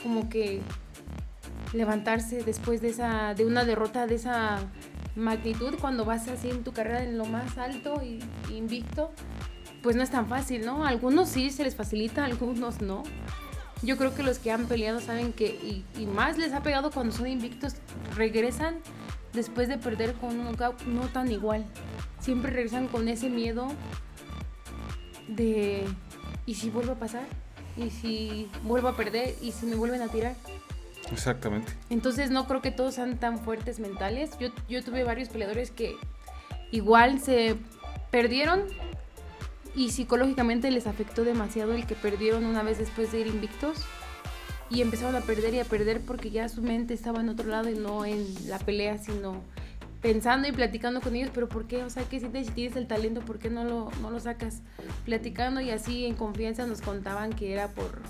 como 0.02 0.28
que 0.28 0.60
levantarse 1.72 2.42
después 2.42 2.80
de 2.80 2.88
esa 2.88 3.34
de 3.34 3.44
una 3.44 3.64
derrota 3.64 4.06
de 4.06 4.16
esa 4.16 4.58
magnitud 5.16 5.74
cuando 5.80 6.04
vas 6.04 6.28
así 6.28 6.50
en 6.50 6.62
tu 6.62 6.72
carrera 6.72 7.02
en 7.02 7.18
lo 7.18 7.24
más 7.24 7.58
alto 7.58 8.02
y 8.02 8.20
invicto 8.54 9.10
pues 9.86 9.94
no 9.94 10.02
es 10.02 10.10
tan 10.10 10.26
fácil 10.26 10.66
no 10.66 10.84
algunos 10.84 11.28
sí 11.28 11.52
se 11.52 11.62
les 11.62 11.76
facilita 11.76 12.24
algunos 12.32 12.80
no. 12.80 13.04
Yo 13.82 13.96
creo 13.96 14.12
que 14.16 14.24
los 14.24 14.40
que 14.40 14.50
han 14.50 14.66
peleado 14.66 15.00
saben 15.00 15.32
que 15.32 15.46
y, 15.46 15.84
y 15.96 16.06
más 16.06 16.38
les 16.38 16.52
ha 16.54 16.62
pegado 16.64 16.90
cuando 16.90 17.14
son 17.14 17.28
invictos 17.28 17.74
regresan 18.16 18.78
después 19.32 19.68
de 19.68 19.78
perder 19.78 20.14
con 20.14 20.40
un 20.40 20.46
knockout 20.46 20.82
no 20.86 21.02
tan 21.02 21.30
igual. 21.30 21.64
Siempre 22.18 22.50
regresan 22.50 22.88
con 22.88 23.08
ese 23.08 23.28
miedo 23.30 23.68
de 25.28 25.84
y 26.46 26.54
si 26.54 26.68
vuelve 26.68 26.90
a 26.90 26.98
pasar 26.98 27.26
y 27.76 27.90
si 27.90 28.50
vuelvo 28.64 28.88
a 28.88 28.96
perder 28.96 29.36
y 29.40 29.52
si 29.52 29.66
me 29.66 29.76
vuelven 29.76 30.02
a 30.02 30.08
tirar 30.08 30.34
Exactamente. 31.12 31.72
entonces 31.90 32.30
no 32.30 32.48
creo 32.48 32.60
que 32.60 32.72
todos 32.72 32.96
sean 32.96 33.18
tan 33.18 33.38
fuertes 33.38 33.78
mentales. 33.78 34.36
Yo, 34.40 34.48
yo 34.68 34.82
tuve 34.82 35.04
varios 35.04 35.28
peleadores 35.28 35.70
que 35.70 35.94
igual 36.72 37.20
se 37.20 37.54
perdieron 38.10 38.64
y 39.76 39.90
psicológicamente 39.90 40.70
les 40.70 40.86
afectó 40.86 41.22
demasiado 41.22 41.74
el 41.74 41.86
que 41.86 41.94
perdieron 41.94 42.46
una 42.46 42.62
vez 42.62 42.78
después 42.78 43.12
de 43.12 43.20
ir 43.20 43.26
invictos 43.26 43.84
y 44.70 44.80
empezaron 44.80 45.14
a 45.14 45.20
perder 45.20 45.54
y 45.54 45.60
a 45.60 45.64
perder 45.64 46.00
porque 46.00 46.30
ya 46.30 46.48
su 46.48 46.62
mente 46.62 46.94
estaba 46.94 47.20
en 47.20 47.28
otro 47.28 47.48
lado 47.48 47.68
y 47.68 47.74
no 47.74 48.04
en 48.06 48.26
la 48.48 48.58
pelea, 48.58 48.96
sino 48.98 49.42
pensando 50.00 50.48
y 50.48 50.52
platicando 50.52 51.00
con 51.02 51.14
ellos, 51.14 51.30
pero 51.32 51.48
¿por 51.48 51.66
qué? 51.66 51.84
O 51.84 51.90
sea, 51.90 52.04
¿qué 52.04 52.18
sientes 52.18 52.46
si 52.46 52.52
tienes 52.52 52.76
el 52.76 52.86
talento? 52.86 53.20
¿Por 53.20 53.38
qué 53.38 53.50
no 53.50 53.64
lo, 53.64 53.90
no 54.00 54.10
lo 54.10 54.18
sacas? 54.18 54.62
Platicando 55.04 55.60
y 55.60 55.70
así 55.70 56.06
en 56.06 56.14
confianza 56.14 56.66
nos 56.66 56.80
contaban 56.80 57.32
que 57.32 57.52
era 57.52 57.68
por... 57.68 58.00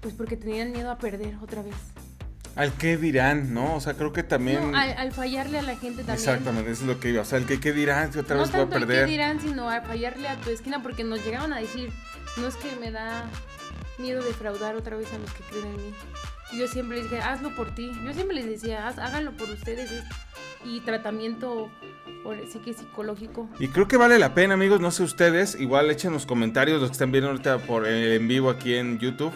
Pues 0.00 0.14
porque 0.14 0.36
tenían 0.36 0.70
miedo 0.70 0.92
a 0.92 0.98
perder 0.98 1.36
otra 1.42 1.62
vez. 1.62 1.74
Al 2.56 2.72
qué 2.72 2.96
dirán, 2.96 3.54
¿no? 3.54 3.74
O 3.76 3.80
sea, 3.80 3.94
creo 3.94 4.12
que 4.12 4.22
también... 4.24 4.72
No, 4.72 4.76
al, 4.78 4.90
al 4.98 5.12
fallarle 5.12 5.58
a 5.58 5.62
la 5.62 5.76
gente 5.76 5.98
también. 6.02 6.16
Exactamente, 6.18 6.70
eso 6.72 6.82
es 6.82 6.88
lo 6.88 6.98
que 7.00 7.10
iba. 7.10 7.22
O 7.22 7.24
sea, 7.24 7.38
el 7.38 7.46
que 7.46 7.60
qué 7.60 7.72
dirán 7.72 8.12
si 8.12 8.18
otra 8.18 8.34
no 8.36 8.42
vez 8.42 8.50
voy 8.50 8.60
a 8.60 8.64
tanto 8.64 8.78
perder. 8.80 9.04
que 9.06 9.10
dirán, 9.12 9.40
sino 9.40 9.70
a 9.70 9.80
fallarle 9.82 10.28
a 10.28 10.36
tu 10.40 10.50
esquina, 10.50 10.82
porque 10.82 11.04
nos 11.04 11.24
llegaban 11.24 11.52
a 11.52 11.60
decir, 11.60 11.90
no 12.36 12.48
es 12.48 12.56
que 12.56 12.74
me 12.80 12.90
da 12.90 13.24
miedo 13.98 14.22
defraudar 14.24 14.74
otra 14.76 14.96
vez 14.96 15.12
a 15.12 15.18
los 15.18 15.32
que 15.32 15.42
creen 15.44 15.66
en 15.66 15.76
mí. 15.76 15.94
Y 16.52 16.58
yo 16.58 16.66
siempre 16.68 16.96
les 16.98 17.10
dije, 17.10 17.22
hazlo 17.22 17.54
por 17.54 17.74
ti. 17.74 17.92
Yo 18.04 18.12
siempre 18.14 18.34
les 18.36 18.46
decía, 18.46 18.88
"Haz- 18.88 18.98
háganlo 18.98 19.32
por 19.32 19.48
ustedes. 19.50 19.90
es- 19.92 20.04
Y 20.64 20.80
tratamiento, 20.80 21.70
sí 22.52 22.58
que 22.58 22.72
psicológico. 22.74 23.48
Y 23.60 23.68
creo 23.68 23.86
que 23.86 23.96
vale 23.96 24.18
la 24.18 24.34
pena, 24.34 24.54
amigos. 24.54 24.80
No 24.80 24.90
sé 24.90 25.04
ustedes. 25.04 25.54
Igual 25.60 25.88
echen 25.90 26.12
los 26.12 26.26
comentarios, 26.26 26.80
los 26.80 26.90
que 26.90 26.94
están 26.94 27.12
viendo 27.12 27.30
ahorita 27.30 27.58
por 27.58 27.86
eh, 27.86 28.16
en 28.16 28.26
vivo 28.26 28.50
aquí 28.50 28.74
en 28.74 28.98
YouTube. 28.98 29.32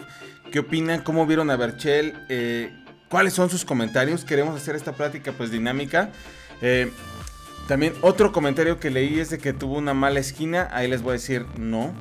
¿Qué 0.51 0.59
opinan? 0.59 1.01
¿Cómo 1.01 1.25
vieron 1.25 1.49
a 1.49 1.55
Berchel? 1.55 2.13
Eh, 2.29 2.82
¿Cuáles 3.13 3.33
son 3.35 3.47
sus 3.47 3.63
comentarios? 3.63 4.25
Queremos 4.25 4.59
hacer 4.59 4.75
esta 4.75 4.93
plática 4.93 5.33
pues 5.33 5.51
dinámica. 5.51 6.09
Eh, 6.63 6.91
también 7.67 7.93
otro 8.01 8.31
comentario 8.31 8.79
que 8.79 8.89
leí 8.89 9.19
es 9.19 9.29
de 9.29 9.37
que 9.37 9.53
tuvo 9.53 9.77
una 9.77 9.93
mala 9.93 10.19
esquina. 10.19 10.67
Ahí 10.71 10.87
les 10.87 11.03
voy 11.03 11.11
a 11.11 11.13
decir, 11.13 11.45
no. 11.55 11.93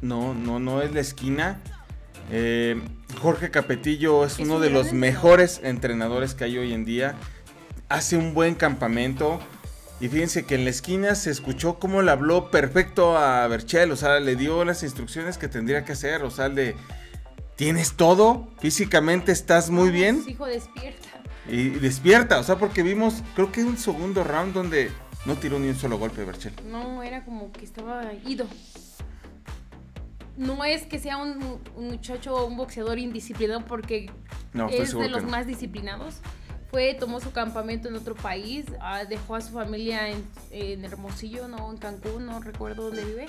No, 0.00 0.32
no, 0.32 0.58
no 0.58 0.80
es 0.80 0.94
la 0.94 1.00
esquina. 1.00 1.60
Eh, 2.32 2.80
Jorge 3.20 3.50
Capetillo 3.50 4.24
es, 4.24 4.38
uno 4.38 4.54
un 4.54 4.62
de 4.62 4.70
los 4.70 4.94
mejores 4.94 5.60
entrenadores 5.62 6.32
que 6.32 6.44
hay 6.44 6.56
hoy 6.56 6.72
en 6.72 6.86
día. 6.86 7.16
Hace 7.90 8.16
un 8.16 8.32
buen 8.32 8.54
campamento. 8.54 9.40
Y 10.00 10.08
fíjense 10.08 10.46
que 10.46 10.54
en 10.54 10.64
la 10.64 10.70
esquina 10.70 11.16
se 11.16 11.30
escuchó 11.30 11.78
cómo 11.78 12.00
le 12.00 12.10
habló 12.12 12.50
perfecto 12.50 13.18
a 13.18 13.46
Berchel. 13.46 13.92
O 13.92 13.96
sea, 13.96 14.20
le 14.20 14.36
dio 14.36 14.64
las 14.64 14.82
instrucciones 14.82 15.36
que 15.36 15.48
tendría 15.48 15.84
que 15.84 15.92
hacer. 15.92 16.22
O 16.22 16.30
sea, 16.30 16.48
de. 16.48 16.76
Tienes 17.56 17.94
todo, 17.94 18.48
físicamente 18.60 19.32
estás 19.32 19.70
muy 19.70 19.90
bien 19.90 20.22
Hijo, 20.26 20.46
despierta. 20.46 21.08
y 21.48 21.70
despierta. 21.70 22.38
O 22.38 22.42
sea, 22.42 22.58
porque 22.58 22.82
vimos, 22.82 23.22
creo 23.34 23.50
que 23.50 23.64
un 23.64 23.78
segundo 23.78 24.22
round 24.24 24.52
donde 24.52 24.90
no 25.24 25.36
tiró 25.36 25.58
ni 25.58 25.68
un 25.68 25.74
solo 25.76 25.98
golpe 25.98 26.22
Berchel. 26.24 26.52
No, 26.70 27.02
era 27.02 27.24
como 27.24 27.50
que 27.52 27.64
estaba 27.64 28.12
ido. 28.26 28.46
No 30.36 30.62
es 30.66 30.82
que 30.84 30.98
sea 30.98 31.16
un, 31.16 31.58
un 31.76 31.86
muchacho 31.88 32.34
o 32.34 32.46
un 32.46 32.58
boxeador 32.58 32.98
indisciplinado 32.98 33.64
porque 33.64 34.10
No, 34.52 34.68
es 34.68 34.92
de 34.94 35.08
los 35.08 35.22
no. 35.22 35.30
más 35.30 35.46
disciplinados, 35.46 36.16
fue, 36.70 36.92
tomó 36.92 37.20
su 37.20 37.30
campamento 37.32 37.88
en 37.88 37.94
otro 37.96 38.14
país, 38.14 38.66
ah, 38.80 39.04
dejó 39.08 39.36
a 39.36 39.40
su 39.40 39.54
familia 39.54 40.10
en, 40.10 40.22
en 40.50 40.84
Hermosillo, 40.84 41.48
no, 41.48 41.70
en 41.70 41.78
Cancún, 41.78 42.26
no 42.26 42.38
recuerdo 42.40 42.82
dónde 42.90 43.02
vive. 43.04 43.26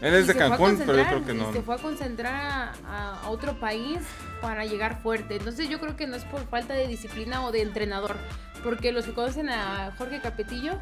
Él 0.00 0.12
es 0.14 0.26
de 0.26 0.34
Cancún, 0.34 0.76
pero 0.84 0.98
yo 0.98 1.06
creo 1.06 1.24
que 1.24 1.34
no. 1.34 1.52
Se 1.52 1.62
fue 1.62 1.74
a 1.74 1.78
concentrar 1.78 2.34
a, 2.34 2.72
a- 2.86 3.20
a 3.22 3.30
otro 3.30 3.58
país 3.58 3.98
para 4.42 4.64
llegar 4.66 5.00
fuerte. 5.02 5.36
Entonces 5.36 5.68
yo 5.70 5.80
creo 5.80 5.96
que 5.96 6.06
no 6.06 6.16
es 6.16 6.24
por 6.24 6.46
falta 6.48 6.74
de 6.74 6.86
disciplina 6.86 7.44
o 7.46 7.52
de 7.52 7.62
entrenador, 7.62 8.16
porque 8.62 8.92
los 8.92 9.06
que 9.06 9.14
conocen 9.14 9.48
a 9.48 9.92
Jorge 9.96 10.20
Capetillo 10.20 10.78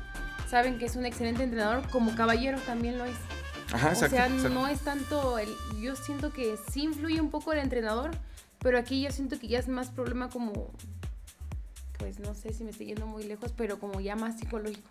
saben 0.49 0.79
que 0.79 0.87
es 0.87 0.97
un 0.97 1.07
excelente 1.07 1.43
entrenador, 1.45 1.89
como 1.91 2.15
Caballero 2.17 2.59
también 2.61 2.99
lo 2.99 3.05
es. 3.05 3.17
Ajá, 3.73 3.91
exacto. 3.91 4.07
o 4.15 4.19
sea, 4.19 4.27
exacto. 4.27 4.49
no 4.51 4.67
es 4.69 4.81
tanto 4.81 5.39
el, 5.39 5.49
yo 5.81 5.97
siento 5.97 6.33
que 6.33 6.57
sí 6.71 6.83
influye 6.85 7.21
un 7.21 7.31
poco 7.31 7.53
el 7.53 7.61
entrenador, 7.61 8.11
pero 8.59 8.79
aquí 8.79 9.01
yo 9.03 9.11
siento 9.11 9.39
que 9.39 9.49
ya 9.49 9.59
es 9.59 9.69
más 9.69 9.91
problema 9.91 10.29
como 10.29 10.71
pues 11.99 12.19
no 12.21 12.35
sé 12.35 12.53
si 12.53 12.65
me 12.65 12.71
estoy 12.71 12.87
yendo 12.87 13.07
muy 13.07 13.23
lejos, 13.25 13.53
pero 13.57 13.79
como 13.79 14.01
ya 14.01 14.17
más 14.17 14.39
psicológico. 14.39 14.89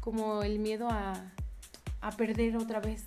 Como 0.00 0.42
el 0.42 0.58
miedo 0.58 0.88
a, 0.90 1.14
a 2.00 2.10
perder 2.12 2.56
otra 2.56 2.80
vez. 2.80 3.04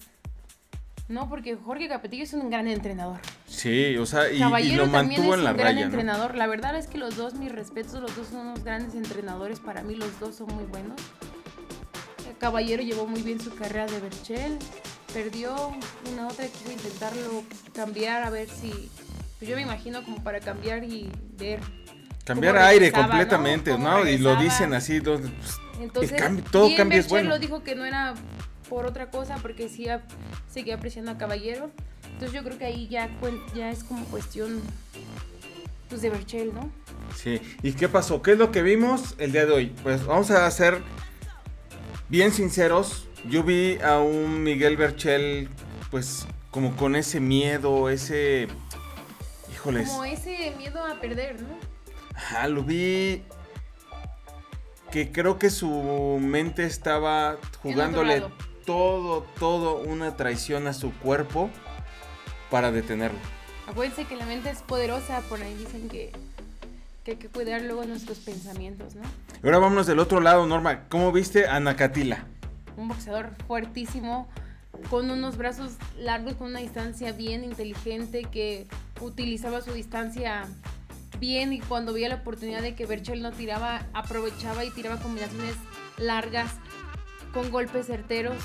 No, 1.10 1.28
porque 1.28 1.56
Jorge 1.56 1.90
Capetillo 1.90 2.24
es 2.24 2.34
un 2.34 2.50
gran 2.50 2.68
entrenador. 2.68 3.20
Sí, 3.46 3.98
o 3.98 4.06
sea, 4.06 4.32
y, 4.32 4.38
y 4.38 4.76
lo 4.76 4.88
mantuvo 4.88 5.34
es 5.34 5.40
en 5.40 5.44
la 5.44 5.52
un 5.52 5.58
gran 5.58 5.68
raya, 5.74 5.80
¿no? 5.82 5.86
entrenador. 5.86 6.36
La 6.36 6.48
verdad 6.48 6.78
es 6.78 6.88
que 6.88 6.98
los 6.98 7.18
dos, 7.18 7.34
mis 7.36 7.52
respetos, 7.52 8.00
los 8.02 8.16
dos 8.16 8.28
son 8.28 8.48
unos 8.48 8.64
grandes 8.64 8.96
entrenadores. 8.96 9.60
Para 9.60 9.82
mí 9.84 9.96
los 9.96 10.18
dos 10.20 10.36
son 10.36 10.48
muy 10.56 10.64
buenos. 10.64 11.00
El 12.28 12.38
Caballero 12.38 12.82
llevó 12.82 13.06
muy 13.06 13.22
bien 13.22 13.40
su 13.42 13.54
carrera 13.54 13.86
de 13.86 14.00
Berchel. 14.00 14.58
Perdió 15.14 15.54
una 16.14 16.28
otra 16.28 16.48
quiso 16.48 16.72
intentarlo 16.72 17.44
cambiar 17.76 18.24
a 18.24 18.30
ver 18.30 18.50
si... 18.50 18.90
pues 19.38 19.50
yo 19.50 19.56
me 19.58 19.62
imagino 19.62 20.04
como 20.04 20.24
para 20.24 20.40
cambiar 20.40 20.84
y 20.86 21.12
ver. 21.38 21.60
Cambiar 22.24 22.58
aire 22.58 22.92
completamente, 22.94 23.78
¿no? 23.78 24.08
Y 24.08 24.18
lo 24.20 24.38
dicen 24.38 24.74
así, 24.74 25.00
dos- 25.02 25.20
pues, 25.22 25.60
Entonces, 25.82 26.20
cambio- 26.20 26.46
todo 26.50 26.66
bien 26.68 26.78
cambio 26.78 27.00
es 27.00 27.06
Berchel 27.06 27.28
bueno. 27.28 27.30
lo 27.32 27.40
dijo 27.40 27.62
que 27.64 27.76
no 27.76 27.84
era 27.86 28.14
por 28.74 28.88
otra 28.88 29.12
cosa, 29.12 29.38
porque 29.42 29.70
sí 29.70 29.86
seguía 30.48 30.76
apreciando 30.76 31.12
a 31.12 31.18
Caballero. 31.18 31.70
Entonces 32.06 32.34
yo 32.34 32.44
creo 32.44 32.58
que 32.58 32.66
ahí 32.66 32.88
ya, 32.88 33.10
es 33.70 33.84
como 33.84 34.04
cuestión 34.06 34.62
pues, 35.90 36.02
de 36.02 36.10
Berchel, 36.10 36.54
¿no? 36.54 36.72
Sí. 37.16 37.40
¿Y 37.62 37.74
qué 37.74 37.88
pasó? 37.88 38.24
¿Qué 38.24 38.32
es 38.32 38.38
lo 38.40 38.52
que 38.52 38.64
vimos 38.64 39.14
el 39.20 39.32
día 39.32 39.46
de 39.46 39.54
hoy? 39.54 39.76
Pues 39.84 40.06
vamos 40.06 40.32
a 40.32 40.50
ser 40.50 40.82
bien 42.10 42.32
sinceros. 42.32 43.08
Yo 43.30 43.44
vi 43.44 43.78
a 43.80 44.00
un 44.00 44.42
Miguel 44.44 44.76
Berchel, 44.76 45.50
pues, 45.92 46.26
como 46.50 46.76
con 46.76 46.96
ese 46.96 47.20
miedo, 47.20 47.90
ese. 47.90 48.48
Híjoles. 49.52 49.90
Como 49.90 50.06
ese 50.06 50.52
miedo 50.58 50.84
a 50.84 51.00
perder, 51.00 51.40
¿no? 51.42 51.60
Ajá, 52.16 52.48
lo 52.48 52.64
vi. 52.64 53.24
Que 54.92 55.12
creo 55.12 55.38
que 55.38 55.50
su 55.50 56.20
mente 56.20 56.66
estaba 56.66 57.38
jugándole. 57.62 58.24
Todo, 58.66 59.26
todo 59.40 59.78
una 59.78 60.16
traición 60.16 60.68
a 60.68 60.74
su 60.74 60.94
cuerpo 60.94 61.50
para 62.50 62.72
detenerlo. 62.72 63.20
Acuérdense 63.68 64.06
que 64.06 64.16
la 64.16 64.26
mente 64.26 64.50
es 64.50 64.62
poderosa, 64.62 65.22
por 65.22 65.42
ahí 65.42 65.54
dicen 65.56 65.88
que, 65.90 66.12
que 67.04 67.12
hay 67.12 67.18
que 67.18 67.30
cuidar 67.30 67.62
luego 67.62 67.86
nuestros 67.86 68.20
pensamientos, 68.20 68.96
¿no? 68.96 69.04
Ahora 69.44 69.60
vámonos 69.60 69.88
del 69.88 70.00
otro 70.00 70.20
lado, 70.20 70.46
Norma. 70.46 70.88
¿Cómo 70.90 71.12
viste 71.12 71.48
a 71.48 71.60
Nakatila? 71.60 72.26
Un 72.78 72.88
boxeador 72.88 73.32
fuertísimo, 73.48 74.28
con 74.90 75.10
unos 75.12 75.38
brazos 75.38 75.74
largos, 75.98 76.36
con 76.36 76.48
una 76.48 76.60
distancia 76.60 77.12
bien 77.12 77.44
inteligente, 77.44 78.24
que 78.26 78.68
utilizaba 79.02 79.62
su 79.62 79.74
distancia 79.74 80.46
bien 81.20 81.54
y 81.54 81.60
cuando 81.60 81.94
veía 81.94 82.10
la 82.10 82.16
oportunidad 82.16 82.62
de 82.62 82.76
que 82.76 82.86
Berchel 82.86 83.22
no 83.22 83.32
tiraba, 83.32 83.86
aprovechaba 83.94 84.66
y 84.66 84.72
tiraba 84.72 84.98
combinaciones 84.98 85.56
largas 85.98 86.52
con 87.34 87.52
golpes 87.52 87.88
certeros. 87.88 88.38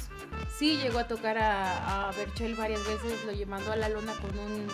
Sí 0.57 0.77
llegó 0.79 0.99
a 0.99 1.07
tocar 1.07 1.39
a, 1.39 2.09
a 2.09 2.13
Berchel 2.13 2.55
varias 2.55 2.85
veces, 2.87 3.25
lo 3.25 3.33
llevando 3.33 3.71
a 3.73 3.77
la 3.77 3.89
lona 3.89 4.13
con 4.15 4.37
un 4.39 4.67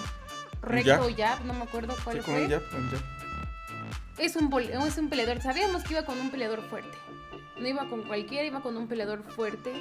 recto 0.63 1.09
jab? 1.17 1.45
no 1.45 1.53
me 1.53 1.63
acuerdo 1.65 1.95
cuál 2.05 2.17
Sí, 2.19 2.23
con 2.23 2.35
fue. 2.35 2.45
un 2.45 2.51
jab, 2.51 2.71
con 2.71 2.81
un 2.85 2.91
jab. 2.91 3.01
Es 4.19 4.37
un, 4.37 4.53
es 4.87 4.99
un 4.99 5.09
peleador. 5.11 5.43
Sabíamos 5.43 5.83
que 5.83 5.95
iba 5.95 6.05
con 6.07 6.19
un 6.21 6.31
peleador 6.31 6.63
fuerte. 6.71 6.97
No 7.59 7.69
iba 7.69 7.89
con 7.89 8.03
cualquiera, 8.03 8.47
iba 8.47 8.61
con 8.63 8.77
un 8.77 8.87
peleador 8.89 9.23
fuerte. 9.35 9.73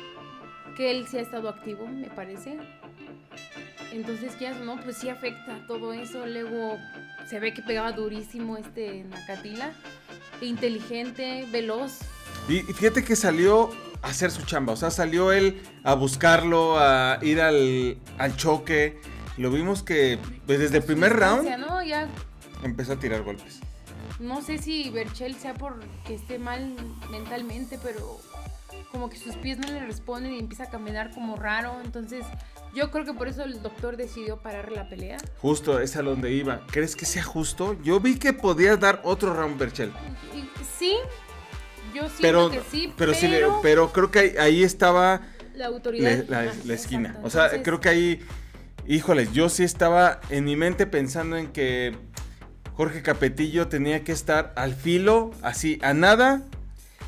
Que 0.76 0.90
él 0.92 1.08
sí 1.08 1.18
ha 1.18 1.22
estado 1.22 1.50
activo, 1.50 1.86
me 1.88 2.08
parece. 2.10 2.58
Entonces, 3.92 4.38
ya 4.40 4.54
no, 4.56 4.82
pues 4.82 4.98
sí 4.98 5.10
afecta 5.10 5.66
todo 5.68 5.94
eso. 5.94 6.26
Luego 6.26 6.78
se 7.30 7.40
ve 7.40 7.54
que 7.54 7.62
pegaba 7.62 7.92
durísimo 7.92 8.58
este 8.58 9.04
Nakatila. 9.04 9.72
Inteligente, 10.42 11.48
veloz. 11.52 12.00
Y 12.50 12.62
fíjate 12.62 13.04
que 13.04 13.16
salió 13.16 13.70
a 14.04 14.08
hacer 14.08 14.30
su 14.30 14.44
chamba. 14.44 14.74
O 14.74 14.76
sea, 14.76 14.92
salió 14.92 15.32
él 15.32 15.62
a 15.84 15.96
buscarlo, 15.96 16.78
a 16.78 17.18
ir 17.22 17.42
al, 17.42 17.98
al 18.20 18.36
choque. 18.36 19.00
Lo 19.38 19.50
vimos 19.50 19.82
que 19.82 20.20
pues, 20.46 20.60
desde 20.60 20.78
el 20.78 20.84
primer 20.84 21.14
round. 21.14 21.48
Ya 21.88 22.08
empezó 22.64 22.94
a 22.94 22.96
tirar 22.98 23.24
golpes. 23.24 23.60
no 24.20 24.42
sé 24.42 24.58
si 24.58 24.90
Berchel 24.90 25.36
sea 25.36 25.54
porque 25.54 26.14
esté 26.14 26.38
mal 26.40 26.76
mentalmente, 27.10 27.80
pero 27.84 28.20
como 28.92 29.10
que 29.10 29.18
sus 29.18 29.36
pies 29.38 29.58
no 29.58 29.68
le 29.68 29.86
responden 29.86 30.34
y 30.34 30.40
empieza 30.40 30.66
a 30.66 30.70
caminar 30.70 31.12
como 31.12 31.36
raro. 31.36 31.74
Entonces, 31.84 32.26
yo 32.76 32.92
creo 32.92 33.06
que 33.06 33.14
por 33.14 33.28
eso 33.28 33.44
el 33.44 33.62
doctor 33.62 33.98
decidió 33.98 34.38
parar 34.38 34.72
la 34.72 34.88
pelea. 34.88 35.18
Justo 35.42 35.80
es 35.80 35.96
a 35.96 36.04
donde 36.04 36.32
iba. 36.32 36.62
¿Crees 36.68 36.96
que 36.96 37.06
sea 37.06 37.24
justo? 37.24 37.76
Yo 37.82 38.00
vi 38.00 38.20
que 38.20 38.34
podías 38.34 38.80
dar 38.80 39.02
otro 39.04 39.34
round, 39.34 39.58
Berchel. 39.58 39.92
Sí, 40.78 40.96
yo 41.94 42.02
siento 42.10 42.18
Pero, 42.22 42.50
que 42.50 42.62
sí, 42.72 42.94
pero, 42.96 42.96
pero, 42.98 43.14
sí 43.14 43.28
le- 43.28 43.44
pero 43.62 43.92
creo 43.94 44.12
que 44.12 44.20
ahí, 44.20 44.36
ahí 44.40 44.64
estaba 44.64 45.22
la 45.56 45.68
autoridad. 45.68 46.24
la, 46.28 46.44
la- 46.46 46.54
la 46.66 46.74
esquina. 46.74 47.10
exacto. 47.10 47.28
O 47.28 47.30
sea, 47.30 47.44
Entonces, 47.46 47.64
creo 47.66 47.80
que 47.80 47.90
ahí, 47.90 48.26
híjoles, 48.88 49.32
yo 49.34 49.50
sí 49.50 49.64
estaba 49.64 50.20
en 50.30 50.46
mi 50.46 50.56
mente 50.56 50.86
pensando 50.88 51.38
en 51.38 51.48
que 51.52 51.96
Jorge 52.76 53.02
Capetillo 53.04 53.68
tenía 53.68 54.04
que 54.04 54.12
estar 54.12 54.52
al 54.56 54.74
filo, 54.74 55.32
así, 55.44 55.80
a 55.84 55.94
nada, 55.94 56.42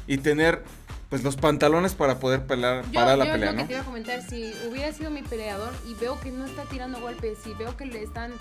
y 0.07 0.17
tener 0.19 0.63
pues 1.09 1.23
los 1.23 1.35
pantalones 1.37 1.93
para 1.93 2.19
poder 2.19 2.45
pelar, 2.45 2.83
Yo, 2.85 2.93
parar 2.93 3.17
la 3.17 3.25
yo 3.25 3.31
pelea, 3.33 3.51
lo 3.51 3.57
que 3.59 3.63
te 3.65 3.73
iba 3.73 3.81
a 3.81 3.85
comentar, 3.85 4.21
si 4.21 4.53
hubiera 4.69 4.91
sido 4.91 5.11
mi 5.11 5.21
peleador 5.21 5.71
y 5.87 5.93
veo 5.95 6.19
que 6.19 6.31
no 6.31 6.45
está 6.45 6.63
tirando 6.63 6.99
golpes, 6.99 7.37
si 7.43 7.53
veo 7.53 7.75
que 7.77 7.85
le 7.85 8.03
están 8.03 8.31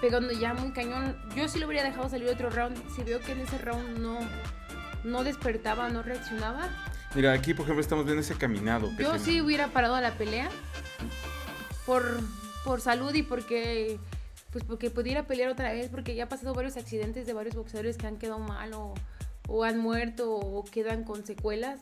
pegando 0.00 0.32
ya 0.32 0.52
muy 0.52 0.72
cañón, 0.72 1.16
yo 1.36 1.48
sí 1.48 1.58
lo 1.60 1.68
hubiera 1.68 1.84
dejado 1.88 2.08
salir 2.08 2.28
otro 2.28 2.50
round. 2.50 2.76
Si 2.94 3.02
veo 3.04 3.20
que 3.20 3.32
en 3.32 3.40
ese 3.40 3.56
round 3.58 3.98
no, 3.98 4.18
no 5.04 5.24
despertaba, 5.24 5.88
no 5.88 6.02
reaccionaba, 6.02 6.68
Mira, 7.14 7.32
aquí 7.34 7.52
por 7.52 7.64
ejemplo 7.64 7.82
estamos 7.82 8.04
viendo 8.06 8.22
ese 8.22 8.34
caminado. 8.36 8.88
que 8.96 9.02
yo 9.02 9.10
tiene. 9.10 9.24
sí 9.24 9.40
hubiera 9.42 9.68
parado 9.68 10.00
la 10.00 10.12
pelea 10.14 10.48
por, 11.86 12.20
por 12.64 12.80
salud 12.80 13.12
y 13.14 13.22
porque 13.22 13.98
pues 14.50 14.64
porque 14.64 14.90
pudiera 14.90 15.26
pelear 15.26 15.50
otra 15.50 15.72
vez, 15.72 15.88
porque 15.88 16.14
ya 16.14 16.24
ha 16.24 16.28
pasado 16.28 16.52
varios 16.54 16.76
accidentes 16.76 17.26
de 17.26 17.32
varios 17.32 17.54
boxeadores 17.54 17.96
que 17.96 18.06
han 18.06 18.16
quedado 18.18 18.38
mal 18.38 18.72
o, 18.74 18.92
o 19.48 19.64
han 19.64 19.78
muerto 19.78 20.30
o 20.30 20.62
quedan 20.64 21.04
con 21.04 21.24
secuelas. 21.26 21.80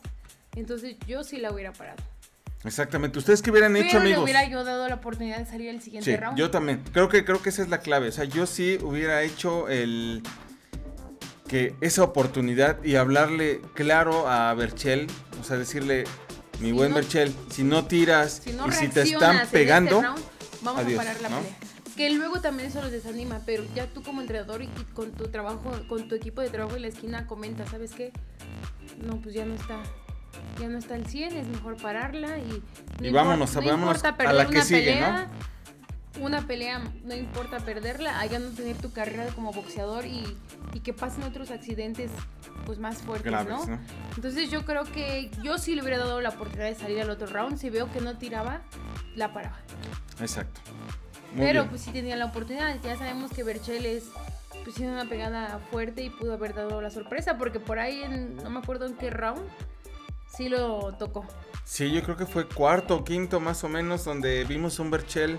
Entonces 0.55 0.97
yo 1.07 1.25
sí 1.25 1.39
la 1.39 1.51
hubiera 1.53 1.73
parado. 1.73 2.01
Exactamente. 2.65 3.19
¿Ustedes 3.19 3.43
qué 3.43 3.51
hubieran 3.51 3.75
hecho, 3.77 3.87
Pero 3.93 3.99
le 4.01 4.05
amigos? 4.11 4.25
hubiera 4.25 4.49
yo 4.49 4.63
dado 4.65 4.87
la 4.89 4.97
oportunidad 4.97 5.39
de 5.39 5.47
salir 5.47 5.69
el 5.69 5.81
siguiente 5.81 6.11
Sí, 6.13 6.17
round. 6.17 6.37
yo 6.39 6.51
también. 6.51 6.83
Creo 6.93 7.09
que, 7.09 7.25
creo 7.25 7.43
que 7.43 7.49
esa 7.49 7.63
es 7.63 7.69
la 7.71 7.79
clave. 7.79 8.09
O 8.09 8.13
sea, 8.13 8.25
yo 8.25 8.47
sí 8.47 8.79
hubiera 8.83 9.23
hecho 9.23 9.69
el. 9.69 10.23
Que 11.51 11.75
esa 11.81 12.05
oportunidad 12.05 12.83
y 12.85 12.95
hablarle 12.95 13.61
claro 13.75 14.29
a 14.29 14.55
Berchel. 14.55 15.09
O 15.41 15.45
sea, 15.45 15.57
decirle, 15.57 16.05
mi 16.61 16.67
Si 16.69 16.73
buen 16.73 16.91
no- 16.91 16.95
Berchel, 16.97 17.35
si 17.51 17.65
no 17.65 17.87
tiras 17.87 18.41
si 18.45 18.53
no 18.53 18.69
y 18.69 18.73
si 18.73 18.87
te 18.89 19.03
están 19.03 19.37
este 19.37 19.59
pegando. 19.59 20.01
round, 20.01 20.21
vamos 20.63 20.85
adiós, 20.85 21.01
a 21.01 21.03
parar 21.05 21.21
la 21.23 21.29
¿no? 21.29 21.37
pelea. 21.41 21.57
Que 21.97 22.11
luego 22.11 22.41
también 22.41 22.69
eso 22.71 22.81
los 22.81 22.93
desanima, 22.93 23.41
pero 23.45 23.65
ya 23.75 23.87
tú 23.89 24.03
como 24.03 24.21
entrenador 24.21 24.63
y 24.63 24.69
con 24.95 25.11
tu 25.11 25.29
trabajo, 25.29 25.73
con 25.89 26.09
tu 26.09 26.15
equipo 26.15 26.41
de 26.41 26.49
trabajo 26.51 26.77
en 26.77 26.83
la 26.83 26.89
esquina 26.89 27.27
comenta, 27.27 27.67
¿sabes 27.67 27.91
qué? 27.93 28.13
No, 29.05 29.21
pues 29.21 29.35
ya 29.35 29.45
no 29.45 29.55
está. 29.55 29.83
Ya 30.61 30.69
no 30.69 30.79
está 30.79 30.95
al 30.95 31.07
100, 31.07 31.37
es 31.37 31.49
mejor 31.49 31.77
pararla 31.77 32.39
y 32.39 32.63
no 33.01 33.09
Y 33.09 33.11
vámonos, 33.11 33.55
no 33.57 33.61
a 34.09 34.17
perder 34.17 34.35
la 34.37 34.45
que 34.47 34.53
una 34.53 34.65
sigue, 34.65 34.81
pelea, 34.83 35.29
Una 36.19 36.47
pelea, 36.47 36.83
no 37.05 37.15
importa 37.15 37.61
perderla, 37.61 38.19
allá 38.19 38.41
no 38.41 38.51
tener 38.51 38.77
tu 38.77 38.93
carrera 38.93 39.27
como 39.29 39.53
boxeador 39.53 40.07
y, 40.07 40.37
y 40.73 40.81
que 40.81 40.93
pasen 40.93 41.23
otros 41.23 41.51
accidentes 41.53 42.11
pues 42.67 42.79
más 42.79 42.99
fuertes, 42.99 43.31
Graves, 43.31 43.49
¿no? 43.49 43.67
¿no? 43.67 43.79
Entonces 44.17 44.51
yo 44.51 44.65
creo 44.65 44.85
que 44.85 45.31
yo 45.43 45.57
sí 45.59 45.75
le 45.75 45.83
hubiera 45.83 45.99
dado 45.99 46.21
la 46.21 46.31
oportunidad 46.31 46.69
de 46.69 46.75
salir 46.75 47.01
al 47.01 47.11
otro 47.11 47.29
round. 47.29 47.59
Si 47.59 47.71
veo 47.71 47.91
que 47.93 48.01
no 48.01 48.19
tiraba, 48.19 48.63
la 49.15 49.33
paraba. 49.33 49.59
Exacto. 50.21 50.61
Muy 51.33 51.47
Pero 51.47 51.61
bien. 51.63 51.71
pues 51.71 51.83
sí 51.83 51.93
tenía 51.93 52.17
la 52.17 52.27
oportunidad. 52.27 52.77
Ya 52.83 52.97
sabemos 52.99 53.31
que 53.31 53.45
Berchel 53.45 53.87
es 53.87 54.05
pues 54.65 54.77
tiene 54.77 54.93
una 54.93 55.09
pegada 55.09 55.59
fuerte 55.71 56.03
y 56.03 56.11
pudo 56.11 56.35
haber 56.35 56.55
dado 56.55 56.83
la 56.83 56.91
sorpresa 56.91 57.39
porque 57.39 57.61
por 57.61 57.79
ahí 57.79 58.03
en, 58.03 58.37
no 58.37 58.51
me 58.51 58.59
acuerdo 58.59 58.87
en 58.87 58.95
qué 58.95 59.11
round 59.11 59.41
sí 60.37 60.49
lo 60.49 60.95
tocó. 60.99 61.25
Sí, 61.65 61.91
yo 61.93 62.03
creo 62.03 62.17
que 62.17 62.27
fue 62.27 62.47
cuarto 62.47 62.97
o 62.97 63.05
quinto 63.05 63.41
más 63.41 63.65
o 63.65 63.69
menos 63.69 64.05
donde 64.05 64.45
vimos 64.45 64.79
un 64.79 64.91
Berchel 64.91 65.39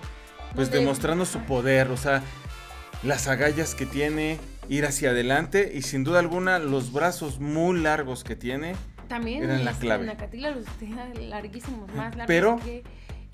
pues 0.54 0.70
demostrando 0.70 1.24
su 1.24 1.40
poder, 1.40 1.90
o 1.90 1.96
sea, 1.96 2.22
las 3.02 3.28
agallas 3.28 3.74
que 3.74 3.86
tiene, 3.86 4.38
ir 4.68 4.86
hacia 4.86 5.10
adelante 5.10 5.72
y 5.74 5.82
sin 5.82 6.04
duda 6.04 6.18
alguna 6.20 6.58
los 6.58 6.92
brazos 6.92 7.40
muy 7.40 7.80
largos 7.80 8.24
que 8.24 8.36
tiene. 8.36 8.74
También 9.08 9.42
Eran 9.42 9.64
la 9.64 9.72
clave. 9.72 10.06
Nakatila 10.06 10.50
los 10.50 10.64
tenía 10.78 11.06
larguísimos, 11.28 11.88
más 11.94 12.16
largos 12.16 12.26
Pero- 12.26 12.58
que... 12.64 12.82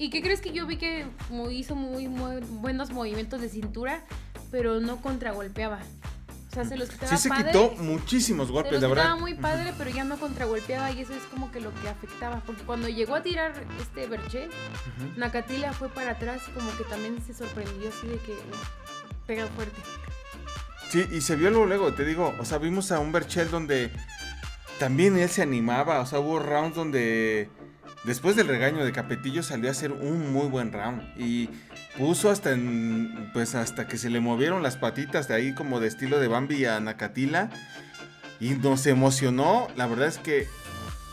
¿Y 0.01 0.11
qué 0.11 0.23
crees 0.23 0.41
que 0.41 0.53
yo 0.53 0.65
vi 0.65 0.77
que 0.77 1.07
hizo 1.51 1.75
muy, 1.75 2.07
muy 2.07 2.41
buenos 2.41 2.91
movimientos 2.93 3.41
de 3.41 3.49
cintura, 3.49 4.05
pero 4.53 4.79
no 4.79 5.01
contragolpeaba? 5.03 5.81
O 6.51 6.55
sea, 6.55 6.65
se 6.65 6.77
los 6.77 6.89
quitaba 6.89 7.09
Sí 7.15 7.23
se 7.23 7.29
padre, 7.29 7.47
quitó 7.47 7.75
muchísimos 7.77 8.47
se 8.47 8.53
golpes, 8.53 8.73
los 8.73 8.83
la 8.83 8.89
verdad. 8.89 9.17
muy 9.19 9.35
padre, 9.35 9.75
pero 9.77 9.91
ya 9.91 10.05
no 10.05 10.19
contragolpeaba 10.19 10.91
y 10.93 11.03
eso 11.03 11.13
es 11.13 11.23
como 11.25 11.51
que 11.53 11.61
lo 11.61 11.73
que 11.83 11.89
afectaba. 11.89 12.41
Porque 12.47 12.63
cuando 12.63 12.89
llegó 12.89 13.15
a 13.17 13.23
tirar 13.23 13.53
este 13.81 14.07
Berchel, 14.07 14.49
Ujú. 14.49 15.19
Nakatila 15.21 15.73
fue 15.75 15.89
para 15.91 16.13
atrás 16.13 16.43
y 16.49 16.51
como 16.53 16.75
que 16.77 16.85
también 16.85 17.21
se 17.27 17.35
sorprendió 17.35 17.91
así 17.91 18.07
de 18.07 18.17
que 18.19 18.33
uh, 18.33 19.27
pega 19.27 19.47
fuerte. 19.49 19.81
Sí, 20.91 21.07
y 21.13 21.21
se 21.21 21.37
vio 21.37 21.51
luego, 21.51 21.67
luego, 21.67 21.93
te 21.93 22.05
digo, 22.07 22.35
o 22.39 22.45
sea, 22.47 22.57
vimos 22.57 22.91
a 22.93 22.99
un 22.99 23.13
Berchel 23.13 23.51
donde 23.51 23.91
también 24.79 25.19
él 25.19 25.29
se 25.29 25.43
animaba, 25.43 26.01
o 26.01 26.07
sea, 26.07 26.19
hubo 26.21 26.39
rounds 26.39 26.75
donde 26.75 27.51
después 28.05 28.37
del 28.37 28.49
regaño 28.49 28.85
de 28.85 28.93
Capetillo 28.93 29.43
salió 29.43 29.69
a 29.69 29.73
hacer 29.73 29.93
un 29.93 30.33
muy 30.33 30.49
buen 30.49 30.73
round 30.73 31.03
y 31.17 31.49
puso 31.97 32.31
hasta 32.31 32.53
en, 32.53 33.31
pues 33.33 33.55
hasta 33.55 33.87
que 33.87 33.99
se 33.99 34.11
le 34.11 34.21
movieron 34.21 34.63
las 34.63 34.77
patitas 34.77 35.29
de 35.29 35.35
ahí 35.35 35.55
como 35.55 35.81
de 35.81 35.89
estilo 35.89 36.21
de 36.21 36.29
Bambi 36.29 36.65
a 36.65 36.81
Nakatila 36.81 37.51
y 38.41 38.51
nos 38.51 38.87
emocionó, 38.87 39.69
la 39.77 39.87
verdad 39.87 40.09
es 40.09 40.19
que 40.19 40.47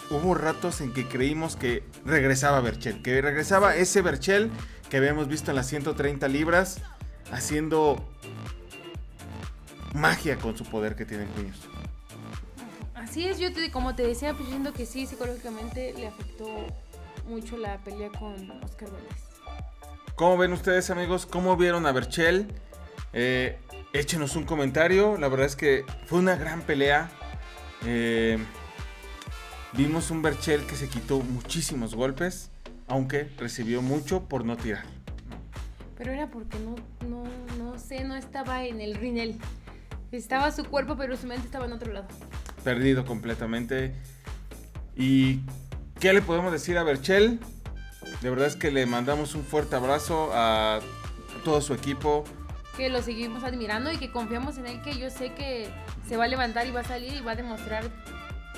hubo 0.10 0.36
ratos 0.36 0.82
en 0.82 0.94
que 0.94 1.08
creímos 1.08 1.56
que 1.56 1.84
regresaba 2.06 2.62
Berchel, 2.62 3.02
que 3.02 3.22
regresaba 3.22 3.76
ese 3.76 4.02
Berchel 4.02 4.52
que 4.90 4.98
habíamos 4.98 5.28
visto 5.28 5.52
en 5.52 5.56
las 5.56 5.68
130 5.68 6.28
libras 6.28 6.82
haciendo 7.32 8.08
magia 9.94 10.38
con 10.38 10.58
su 10.58 10.66
poder 10.66 10.96
que 10.96 11.06
tiene 11.06 11.24
en. 11.24 11.75
Así 13.06 13.24
es, 13.28 13.38
yo 13.38 13.54
te, 13.54 13.70
como 13.70 13.94
te 13.94 14.02
decía, 14.02 14.34
pues 14.34 14.50
siento 14.50 14.74
que 14.74 14.88
sí, 14.88 15.06
psicológicamente 15.06 15.94
le 15.94 16.08
afectó 16.08 16.48
mucho 17.30 17.56
la 17.56 17.78
pelea 17.84 18.10
con 18.10 18.50
Oscar 18.64 18.90
Valdés. 18.92 19.14
¿Cómo 20.16 20.38
ven 20.38 20.52
ustedes, 20.54 20.90
amigos? 20.90 21.28
¿Cómo 21.28 21.56
vieron 21.56 21.86
a 21.86 21.92
Berchel? 21.92 22.48
Eh, 23.14 23.60
échenos 23.94 24.36
un 24.36 24.46
comentario. 24.46 25.20
La 25.20 25.28
verdad 25.28 25.46
es 25.46 25.56
que 25.56 25.86
fue 26.08 26.18
una 26.18 26.36
gran 26.36 26.64
pelea. 26.64 27.12
Eh, 27.86 28.40
vimos 29.74 30.10
un 30.10 30.24
Berchel 30.24 30.66
que 30.66 30.76
se 30.76 30.90
quitó 30.90 31.20
muchísimos 31.20 31.94
golpes, 31.94 32.50
aunque 32.88 33.30
recibió 33.38 33.84
mucho 33.84 34.24
por 34.24 34.46
no 34.46 34.58
tirar. 34.58 34.84
Pero 35.96 36.12
era 36.12 36.32
porque 36.32 36.58
no, 36.58 36.76
no, 37.08 37.24
no 37.60 37.78
sé, 37.78 38.04
no 38.04 38.16
estaba 38.16 38.64
en 38.66 38.82
el 38.82 38.96
rinel. 38.96 39.38
Estaba 40.12 40.52
su 40.52 40.66
cuerpo, 40.66 40.98
pero 40.98 41.16
su 41.16 41.28
mente 41.28 41.46
estaba 41.46 41.66
en 41.66 41.74
otro 41.74 41.94
lado. 41.94 42.08
Perdido 42.66 43.06
completamente. 43.06 43.94
¿Y 44.98 45.42
qué 46.00 46.12
le 46.14 46.22
podemos 46.24 46.52
decir 46.52 46.80
a 46.80 46.84
Berchel? 46.84 47.40
De 48.22 48.30
verdad 48.32 48.48
es 48.48 48.56
que 48.56 48.72
le 48.72 48.88
mandamos 48.88 49.36
un 49.36 49.44
fuerte 49.44 49.76
abrazo 49.76 50.32
a 50.34 50.80
todo 51.44 51.62
su 51.62 51.76
equipo. 51.76 52.24
Que 52.76 52.90
lo 52.90 53.04
seguimos 53.04 53.44
admirando 53.44 53.92
y 53.92 53.98
que 53.98 54.12
confiamos 54.12 54.58
en 54.58 54.66
él, 54.66 54.82
que 54.82 54.98
yo 54.98 55.12
sé 55.12 55.32
que 55.34 55.70
se 56.10 56.18
va 56.18 56.26
a 56.26 56.28
levantar 56.28 56.66
y 56.66 56.72
va 56.72 56.80
a 56.80 56.84
salir 56.84 57.14
y 57.14 57.22
va 57.22 57.34
a 57.34 57.36
demostrar 57.36 57.84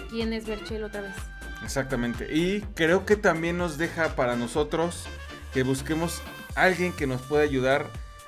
quién 0.09 0.31
es 0.31 0.47
Berchel 0.47 0.85
otra 0.85 1.01
vez. 1.01 1.15
Exactamente. 1.63 2.33
Y 2.33 2.61
creo 2.75 3.05
que 3.05 3.17
también 3.17 3.57
nos 3.57 3.77
deja 3.77 4.15
para 4.15 4.37
nosotros 4.37 5.05
que 5.53 5.63
busquemos 5.63 6.21
a 6.55 6.63
alguien 6.63 6.93
que 6.93 7.07
nos 7.07 7.21
pueda 7.23 7.43
ayudar 7.43 7.87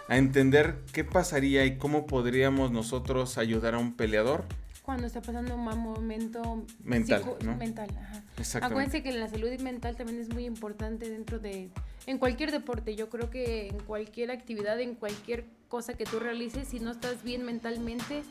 a 0.09 0.17
entender 0.17 0.75
qué 0.91 1.05
pasaría 1.05 1.63
y 1.63 1.77
cómo 1.77 2.05
podríamos 2.05 2.69
nosotros 2.69 3.37
ayudar 3.37 3.75
a 3.75 3.77
un 3.77 3.95
peleador. 3.95 4.43
Cuando 4.89 5.05
está 5.05 5.21
pasando 5.21 5.53
un 5.53 5.63
mal 5.63 5.77
momento 5.77 6.65
Mental, 6.83 7.21
psico- 7.21 7.37
¿no? 7.45 7.55
mental, 7.57 7.89
ajá. 7.95 8.23
Acuérdense 8.65 9.03
que 9.03 9.11
la 9.11 9.27
salud 9.27 9.47
mental 9.59 9.95
también 9.95 10.19
es 10.19 10.33
muy 10.33 10.45
importante 10.45 11.07
dentro 11.11 11.37
de, 11.37 11.69
en 12.07 12.17
cualquier 12.17 12.49
deporte, 12.51 12.95
yo 12.95 13.07
creo 13.07 13.29
que 13.29 13.67
en 13.67 13.77
cualquier 13.83 14.31
actividad, 14.31 14.79
en 14.79 14.95
cualquier 14.95 15.45
cosa 15.67 15.93
que 15.93 16.05
tú 16.05 16.19
realices, 16.19 16.69
si 16.69 16.79
no 16.79 16.89
estás 16.89 17.21
bien 17.21 17.43
mentalmente, 17.45 18.23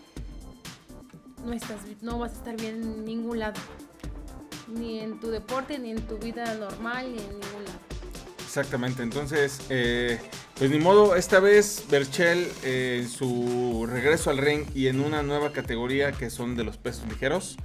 no, 1.46 1.52
estás, 1.52 1.78
no 2.02 2.18
vas 2.18 2.32
a 2.32 2.34
estar 2.38 2.56
bien 2.56 2.82
en 2.82 3.04
ningún 3.04 3.38
lado. 3.38 3.60
Ni 4.66 4.98
en 4.98 5.20
tu 5.20 5.30
deporte, 5.30 5.78
ni 5.78 5.92
en 5.92 6.02
tu 6.08 6.18
vida 6.18 6.54
normal, 6.56 7.06
ni 7.14 7.20
en 7.20 7.28
ningún 7.38 7.64
lado. 7.66 7.78
Exactamente. 8.48 9.02
Entonces, 9.02 9.60
eh, 9.68 10.18
pues 10.54 10.70
ni 10.70 10.78
modo, 10.78 11.16
esta 11.16 11.38
vez 11.38 11.84
Berchel 11.90 12.50
eh, 12.64 13.00
en 13.02 13.08
su 13.10 13.86
regreso 13.86 14.30
al 14.30 14.38
ring 14.38 14.64
y 14.74 14.86
en 14.86 15.00
una 15.00 15.22
nueva 15.22 15.52
categoría 15.52 16.12
que 16.12 16.30
son 16.30 16.56
de 16.56 16.64
los 16.64 16.78
pesos 16.78 17.06
ligeros. 17.10 17.58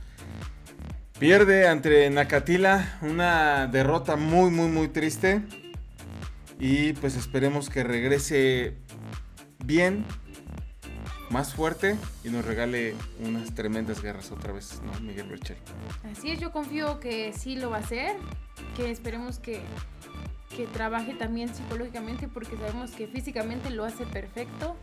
Pierde 1.17 1.69
ante 1.69 2.09
Nakatila, 2.09 2.99
una 3.01 3.67
derrota 3.67 4.17
muy, 4.17 4.51
muy, 4.51 4.67
muy 4.67 4.89
triste. 4.89 5.41
Y 6.59 6.91
pues 6.93 7.15
esperemos 7.15 7.69
que 7.69 7.85
regrese 7.85 8.75
bien, 9.63 10.05
más 11.29 11.53
fuerte 11.53 11.95
y 12.25 12.29
nos 12.29 12.43
regale 12.43 12.93
unas 13.25 13.55
tremendas 13.55 14.01
guerras 14.01 14.31
otra 14.33 14.51
vez, 14.51 14.81
¿no? 14.83 14.99
Miguel 14.99 15.29
Berchel. 15.29 15.57
Así 16.11 16.31
es, 16.31 16.39
yo 16.39 16.51
confío 16.51 16.99
que 16.99 17.31
sí 17.31 17.55
lo 17.55 17.69
va 17.69 17.77
a 17.77 17.79
hacer, 17.79 18.17
que 18.75 18.91
esperemos 18.91 19.39
que, 19.39 19.61
que 20.55 20.67
trabaje 20.67 21.13
también 21.13 21.53
psicológicamente 21.53 22.27
porque 22.27 22.55
sabemos 22.57 22.91
que 22.91 23.07
físicamente 23.07 23.69
lo 23.69 23.85
hace 23.85 24.05
perfecto, 24.05 24.75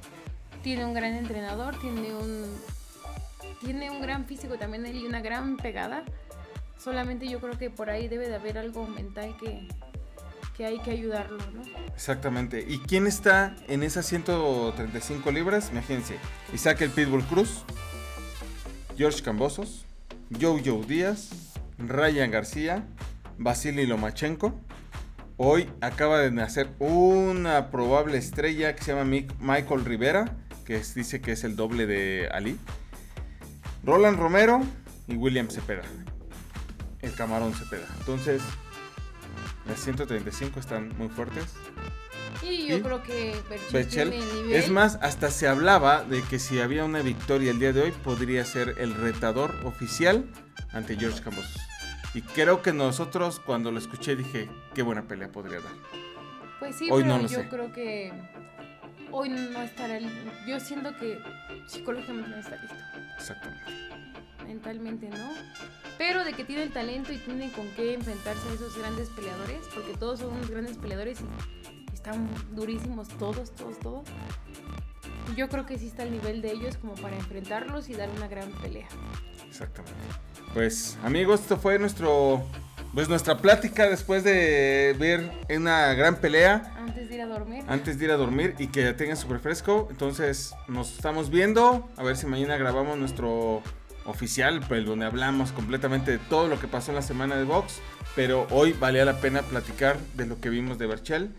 tiene 0.63 0.85
un 0.85 0.95
gran 0.95 1.15
entrenador, 1.15 1.79
tiene 1.79 2.15
un, 2.15 2.45
tiene 3.61 3.91
un 3.91 4.01
gran 4.01 4.27
físico 4.27 4.57
también 4.57 4.87
él 4.87 4.97
y 4.97 5.07
una 5.07 5.21
gran 5.21 5.57
pegada, 5.57 6.05
solamente 6.79 7.29
yo 7.29 7.41
creo 7.41 7.57
que 7.59 7.71
por 7.71 7.91
ahí 7.91 8.09
debe 8.09 8.29
de 8.29 8.35
haber 8.35 8.59
algo 8.59 8.87
mental 8.87 9.37
que, 9.39 9.69
que 10.57 10.67
hay 10.67 10.79
que 10.81 10.91
ayudarlo, 10.91 11.39
¿no? 11.53 11.63
Exactamente. 11.95 12.65
¿Y 12.67 12.79
quién 12.79 13.07
está 13.07 13.55
en 13.69 13.83
esas 13.83 14.07
135 14.07 15.31
libras? 15.31 15.71
Imagínense. 15.71 16.17
Isaac 16.53 16.81
el 16.83 16.91
Pitbull 16.91 17.25
Cruz, 17.25 17.65
George 18.97 19.23
Cambosos, 19.23 19.87
Joe 20.39 20.61
Díaz, 20.87 21.31
Ryan 21.79 22.31
García, 22.31 22.87
Vasily 23.39 23.87
Lomachenko. 23.87 24.55
Hoy 25.43 25.71
acaba 25.81 26.19
de 26.19 26.31
nacer 26.31 26.69
una 26.81 27.71
probable 27.71 28.19
estrella 28.19 28.77
que 28.77 28.85
se 28.85 28.93
llama 28.95 29.11
Michael 29.41 29.87
Rivera, 29.87 30.37
que 30.67 30.77
es- 30.77 30.95
dice 30.95 31.23
que 31.23 31.33
es 31.33 31.45
el 31.45 31.57
doble 31.57 31.87
de 31.87 32.29
Ali. 32.31 32.59
Roland 33.83 34.19
Romero 34.19 34.61
y 35.09 35.15
William 35.15 35.49
Cepeda. 35.49 35.81
El 37.01 37.15
camarón 37.15 37.55
Cepeda. 37.55 37.87
Entonces, 38.01 38.43
las 39.67 39.81
135 39.81 40.61
están 40.61 40.95
muy 40.99 41.09
fuertes. 41.09 41.45
Y 42.43 42.67
yo 42.69 42.77
¿Y? 42.77 42.83
creo 42.83 43.03
que 43.03 43.35
Berchel, 43.49 43.73
Berchel. 43.73 44.11
tiene 44.11 44.27
el 44.31 44.35
nivel. 44.43 44.53
Es 44.63 44.69
más, 44.69 44.99
hasta 45.01 45.31
se 45.31 45.49
hablaba 45.49 46.05
de 46.05 46.21
que 46.21 46.39
si 46.39 46.61
había 46.61 46.85
una 46.85 47.01
victoria 47.01 47.51
el 47.51 47.59
día 47.59 47.73
de 47.73 47.81
hoy, 47.81 47.93
podría 48.05 48.45
ser 48.45 48.75
el 48.77 48.93
retador 48.95 49.55
oficial 49.65 50.27
ante 50.71 50.97
George 50.97 51.23
Cambosos. 51.23 51.57
Y 52.15 52.23
creo 52.23 52.63
que 52.63 52.73
nosotros, 52.73 53.41
cuando 53.41 53.71
lo 53.71 53.79
escuché, 53.79 54.17
dije, 54.17 54.49
qué 54.75 54.83
buena 54.83 55.03
pelea 55.03 55.31
podría 55.31 55.61
dar. 55.61 55.73
Pues 56.59 56.77
sí, 56.77 56.89
Hoy 56.91 57.03
pero 57.03 57.17
no 57.17 57.23
lo 57.23 57.29
yo 57.29 57.39
sé. 57.41 57.49
creo 57.49 57.73
que 57.73 58.13
hoy 59.13 59.29
no 59.29 59.63
estará. 59.63 59.99
Yo 60.47 60.59
siento 60.61 60.97
que 60.97 61.19
psicológicamente 61.67 62.31
no 62.31 62.37
está 62.37 62.57
listo. 62.57 62.77
Exactamente. 63.17 63.65
Mentalmente 64.45 65.09
no. 65.09 65.31
Pero 65.97 66.25
de 66.25 66.33
que 66.33 66.45
tiene 66.45 66.65
el 66.65 66.73
talento 66.73 67.13
y 67.13 67.19
tiene 67.19 67.53
con 67.53 67.69
qué 67.77 67.95
enfrentarse 67.95 68.49
a 68.49 68.53
esos 68.55 68.77
grandes 68.77 69.09
peleadores, 69.11 69.61
porque 69.75 69.95
todos 69.97 70.21
son 70.21 70.33
unos 70.33 70.51
grandes 70.51 70.77
peleadores 70.79 71.21
y 71.21 71.95
están 71.95 72.29
durísimos 72.53 73.09
todos, 73.09 73.55
todos, 73.55 73.79
todos. 73.79 74.09
Yo 75.37 75.49
creo 75.49 75.65
que 75.67 75.79
sí 75.79 75.87
está 75.87 76.03
al 76.03 76.11
nivel 76.11 76.43
de 76.43 76.51
ellos 76.53 76.77
como 76.79 76.95
para 76.95 77.17
enfrentarlos 77.17 77.89
y 77.89 77.95
dar 77.95 78.11
una 78.11 78.27
gran 78.27 78.51
pelea. 78.53 78.89
Exactamente. 79.51 79.99
Pues, 80.55 80.97
amigos, 81.05 81.41
esto 81.41 81.57
fue 81.57 81.79
nuestro. 81.79 82.45
Pues 82.95 83.09
nuestra 83.09 83.39
plática 83.39 83.89
después 83.89 84.25
de 84.25 84.97
ver 84.99 85.31
una 85.55 85.95
gran 85.95 86.17
pelea. 86.17 86.75
Antes 86.77 87.09
de 87.09 87.15
ir 87.15 87.21
a 87.21 87.27
dormir. 87.27 87.65
antes 87.69 87.99
de 87.99 88.05
ir 88.05 88.11
a 88.11 88.17
dormir 88.17 88.57
y 88.59 88.67
que 88.67 88.93
tengan 88.95 89.17
súper 89.17 89.39
fresco. 89.39 89.87
Entonces 89.91 90.55
nos 90.67 90.93
estamos 90.97 91.31
viendo. 91.31 91.89
A 91.97 92.03
ver 92.03 92.17
si 92.17 92.27
mañana 92.27 92.57
grabamos 92.57 92.99
nuestro 92.99 93.63
oficial, 94.07 94.61
pues, 94.67 94.85
donde 94.85 95.07
hablamos 95.07 95.53
completamente 95.53 96.11
de 96.11 96.19
todo 96.19 96.49
lo 96.49 96.59
que 96.59 96.67
pasó 96.67 96.91
en 96.91 96.97
la 96.97 97.03
semana 97.03 97.37
de 97.37 97.45
box. 97.45 97.81
Pero 98.17 98.49
hoy 98.51 98.73
valía 98.73 99.05
la 99.05 99.21
pena 99.21 99.43
platicar 99.43 99.97
de 100.15 100.27
lo 100.27 100.41
que 100.41 100.49
vimos 100.49 100.79
de 100.79 100.87
Berchel. 100.87 101.33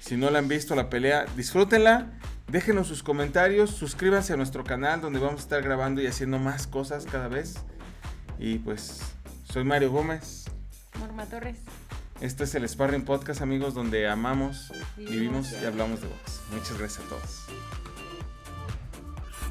Si 0.00 0.18
no 0.18 0.28
la 0.30 0.38
han 0.40 0.48
visto 0.48 0.74
la 0.74 0.90
pelea, 0.90 1.24
disfrútenla. 1.34 2.10
Déjenos 2.48 2.86
sus 2.86 3.02
comentarios, 3.02 3.70
suscríbanse 3.70 4.32
a 4.32 4.36
nuestro 4.36 4.64
canal 4.64 5.00
donde 5.00 5.18
vamos 5.18 5.40
a 5.40 5.42
estar 5.44 5.62
grabando 5.62 6.00
y 6.00 6.06
haciendo 6.06 6.38
más 6.38 6.66
cosas 6.66 7.06
cada 7.06 7.28
vez. 7.28 7.56
Y 8.38 8.58
pues, 8.58 9.00
soy 9.50 9.64
Mario 9.64 9.90
Gómez. 9.90 10.44
Norma 11.00 11.26
Torres. 11.26 11.58
Este 12.20 12.44
es 12.44 12.54
el 12.54 12.68
Sparring 12.68 13.04
Podcast, 13.04 13.42
amigos, 13.42 13.74
donde 13.74 14.08
amamos, 14.08 14.72
Vivimos 14.96 15.10
vivimos 15.50 15.52
y 15.52 15.64
hablamos 15.64 16.00
de 16.00 16.06
box. 16.06 16.40
Muchas 16.52 16.78
gracias 16.78 17.04
a 17.04 17.08
todos. 17.08 17.83